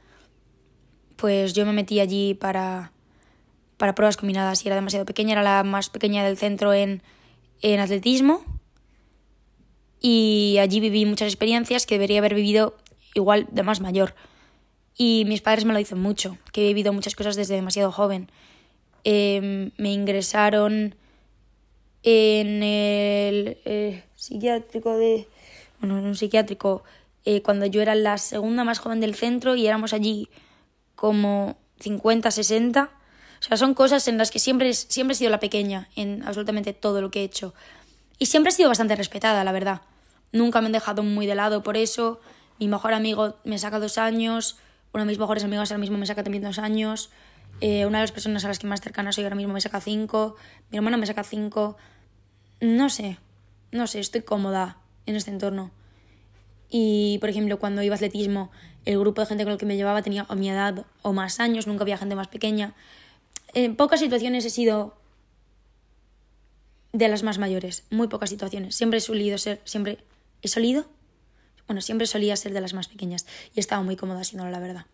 Pues 1.16 1.53
yo 1.53 1.66
me 1.66 1.75
metí 1.75 2.01
allí 2.01 2.33
para, 2.33 2.92
para 3.77 3.94
pruebas 3.94 4.16
combinadas 4.16 4.64
y 4.64 4.68
era 4.68 4.77
demasiado 4.77 5.05
pequeña, 5.05 5.33
era 5.33 5.42
la 5.42 5.62
más 5.62 5.90
pequeña 5.90 6.25
del 6.25 6.38
centro 6.38 6.72
en, 6.72 7.03
en 7.61 7.81
atletismo. 7.81 8.42
Y 10.01 10.57
allí 10.59 10.81
viví 10.81 11.05
muchas 11.05 11.29
experiencias 11.29 11.85
que 11.85 11.96
debería 11.96 12.20
haber 12.20 12.35
vivido 12.35 12.79
igual 13.12 13.46
de 13.51 13.62
más 13.62 13.83
mayor. 13.83 14.14
Y 15.00 15.24
mis 15.26 15.40
padres 15.40 15.64
me 15.64 15.72
lo 15.72 15.78
dicen 15.78 16.00
mucho, 16.00 16.37
que 16.52 16.64
he 16.64 16.68
vivido 16.68 16.92
muchas 16.92 17.14
cosas 17.14 17.37
desde 17.37 17.54
demasiado 17.54 17.92
joven. 17.92 18.28
Em, 19.04 19.70
me 19.78 19.92
ingresaron 19.92 20.96
en 22.02 22.62
el 22.62 23.58
eh, 23.64 24.02
psiquiátrico 24.16 24.98
de... 24.98 25.28
Bueno, 25.80 25.98
en 25.98 26.04
un 26.04 26.16
psiquiátrico 26.16 26.82
eh, 27.24 27.42
cuando 27.42 27.64
yo 27.66 27.80
era 27.80 27.94
la 27.94 28.18
segunda 28.18 28.64
más 28.64 28.80
joven 28.80 29.00
del 29.00 29.14
centro 29.14 29.54
y 29.54 29.68
éramos 29.68 29.92
allí 29.92 30.28
como 30.96 31.56
50, 31.78 32.32
60. 32.32 32.90
O 33.38 33.42
sea, 33.42 33.56
son 33.56 33.74
cosas 33.74 34.08
en 34.08 34.18
las 34.18 34.32
que 34.32 34.40
siempre, 34.40 34.74
siempre 34.74 35.12
he 35.12 35.16
sido 35.16 35.30
la 35.30 35.38
pequeña 35.38 35.88
en 35.94 36.24
absolutamente 36.24 36.72
todo 36.72 37.00
lo 37.00 37.12
que 37.12 37.20
he 37.20 37.24
hecho. 37.24 37.54
Y 38.18 38.26
siempre 38.26 38.50
he 38.50 38.52
sido 38.52 38.68
bastante 38.68 38.96
respetada, 38.96 39.44
la 39.44 39.52
verdad. 39.52 39.82
Nunca 40.32 40.61
me 40.61 40.66
han 40.66 40.72
dejado 40.72 41.04
muy 41.04 41.26
de 41.26 41.37
lado 41.37 41.62
por 41.62 41.76
eso. 41.76 42.20
Mi 42.58 42.66
mejor 42.66 42.94
amigo 42.94 43.37
me 43.44 43.61
saca 43.61 43.78
dos 43.78 43.96
años 43.96 44.56
uno 44.92 45.05
de 45.05 45.09
mis 45.09 45.18
mejores 45.18 45.44
amigos 45.44 45.70
ahora 45.70 45.81
mismo 45.81 45.98
me 45.98 46.07
saca 46.07 46.22
también 46.22 46.42
dos 46.42 46.59
años, 46.59 47.11
eh, 47.61 47.87
una 47.87 47.98
de 47.98 48.03
las 48.05 48.12
personas 48.12 48.44
a 48.44 48.48
las 48.48 48.59
que 48.59 48.66
más 48.66 48.81
cercana 48.81 49.12
soy 49.12 49.24
ahora 49.24 49.37
mismo 49.37 49.53
me 49.53 49.61
saca 49.61 49.81
cinco, 49.81 50.37
mi 50.70 50.79
hermano 50.79 50.98
me 50.98 51.07
saca 51.07 51.24
cinco, 51.24 51.77
no 52.61 52.88
sé, 52.88 53.18
no 53.72 53.87
sé, 53.87 54.01
estoy 54.01 54.22
cómoda 54.22 54.79
en 55.07 55.16
este 55.16 55.31
entorno. 55.31 55.70
Y, 56.70 57.18
por 57.20 57.31
ejemplo, 57.31 57.59
cuando 57.59 57.83
iba 57.83 57.94
a 57.94 57.96
atletismo, 57.96 58.51
el 58.85 58.98
grupo 58.98 59.22
de 59.22 59.27
gente 59.27 59.44
con 59.44 59.53
el 59.53 59.59
que 59.59 59.66
me 59.66 59.77
llevaba 59.77 60.03
tenía 60.03 60.27
o 60.29 60.35
mi 60.35 60.51
edad 60.51 60.85
o 61.03 61.12
más 61.12 61.40
años, 61.40 61.66
nunca 61.66 61.83
había 61.83 61.98
gente 61.98 62.14
más 62.14 62.29
pequeña. 62.29 62.74
En 63.55 63.77
pocas 63.77 64.01
situaciones 64.01 64.44
he 64.44 64.51
sido 64.51 64.96
de 66.92 67.09
las 67.09 67.22
más 67.22 67.38
mayores, 67.38 67.85
muy 67.90 68.09
pocas 68.09 68.31
situaciones. 68.31 68.77
Siempre 68.77 68.98
he 68.98 69.01
solido 69.01 69.38
ser, 69.38 69.61
siempre 69.64 69.98
he 70.42 70.48
solido 70.48 70.87
bueno, 71.68 71.81
siempre 71.81 72.07
solía 72.07 72.35
ser 72.35 72.52
de 72.52 72.61
las 72.61 72.74
más 72.74 72.88
pequeñas 72.88 73.26
y 73.54 73.61
estaba 73.61 73.83
muy 73.83 73.94
cómoda 73.94 74.24
siendo 74.24 74.48
la 74.48 74.59
verdad. 74.59 74.87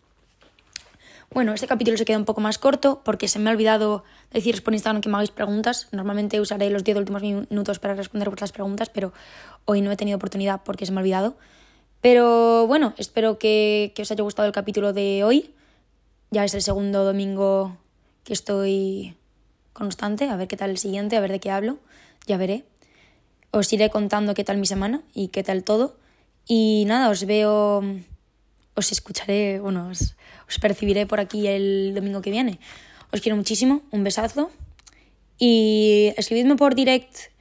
Bueno, 1.31 1.53
este 1.53 1.67
capítulo 1.67 1.97
se 1.97 2.05
queda 2.05 2.17
un 2.17 2.25
poco 2.25 2.41
más 2.41 2.57
corto 2.57 3.01
porque 3.03 3.27
se 3.27 3.39
me 3.39 3.49
ha 3.49 3.53
olvidado 3.53 4.03
deciros 4.31 4.61
por 4.61 4.73
Instagram 4.73 5.01
que 5.01 5.09
me 5.09 5.15
hagáis 5.15 5.31
preguntas. 5.31 5.87
Normalmente 5.91 6.39
usaré 6.39 6.69
los 6.69 6.83
10 6.83 6.97
últimos 6.97 7.21
minutos 7.23 7.79
para 7.79 7.95
responder 7.95 8.29
vuestras 8.29 8.51
preguntas, 8.51 8.89
pero 8.89 9.11
hoy 9.65 9.81
no 9.81 9.91
he 9.91 9.97
tenido 9.97 10.17
oportunidad 10.17 10.61
porque 10.63 10.85
se 10.85 10.91
me 10.91 10.99
ha 10.99 11.01
olvidado. 11.01 11.35
Pero 12.01 12.67
bueno, 12.67 12.93
espero 12.97 13.39
que, 13.39 13.91
que 13.95 14.03
os 14.03 14.11
haya 14.11 14.23
gustado 14.23 14.47
el 14.47 14.53
capítulo 14.53 14.93
de 14.93 15.23
hoy. 15.23 15.53
Ya 16.29 16.45
es 16.45 16.53
el 16.53 16.61
segundo 16.61 17.03
domingo 17.03 17.77
que 18.23 18.33
estoy 18.33 19.15
constante, 19.73 20.29
a 20.29 20.35
ver 20.35 20.47
qué 20.47 20.57
tal 20.57 20.69
el 20.69 20.77
siguiente, 20.77 21.15
a 21.15 21.21
ver 21.21 21.31
de 21.31 21.39
qué 21.39 21.51
hablo, 21.51 21.79
ya 22.27 22.37
veré. 22.37 22.65
Os 23.51 23.71
iré 23.73 23.89
contando 23.89 24.33
qué 24.33 24.43
tal 24.43 24.57
mi 24.57 24.65
semana 24.65 25.01
y 25.13 25.29
qué 25.29 25.43
tal 25.43 25.63
todo. 25.63 25.95
Y 26.47 26.85
nada, 26.87 27.09
os 27.09 27.25
veo, 27.25 27.83
os 28.75 28.91
escucharé, 28.91 29.59
bueno, 29.59 29.89
os, 29.89 30.15
percibiré 30.61 31.05
por 31.05 31.19
aquí 31.19 31.47
el 31.47 31.93
domingo 31.95 32.21
que 32.21 32.31
viene. 32.31 32.59
Os 33.11 33.21
quiero 33.21 33.35
muchísimo, 33.35 33.81
un 33.91 34.03
besazo 34.03 34.51
y 35.37 36.13
escribidme 36.17 36.55
por 36.55 36.75
direct 36.75 37.33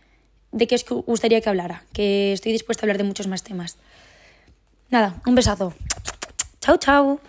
de 0.52 0.66
qué 0.66 0.74
os 0.76 0.84
gustaría 0.84 1.40
que 1.40 1.50
hablara, 1.50 1.84
que 1.92 2.32
estoy 2.32 2.52
dispuesta 2.52 2.82
a 2.82 2.84
hablar 2.84 2.98
de 2.98 3.04
muchos 3.04 3.26
más 3.26 3.42
temas. 3.42 3.76
Nada, 4.90 5.20
un 5.26 5.34
besazo. 5.34 5.74
Chao, 6.60 6.76
chao. 6.78 7.20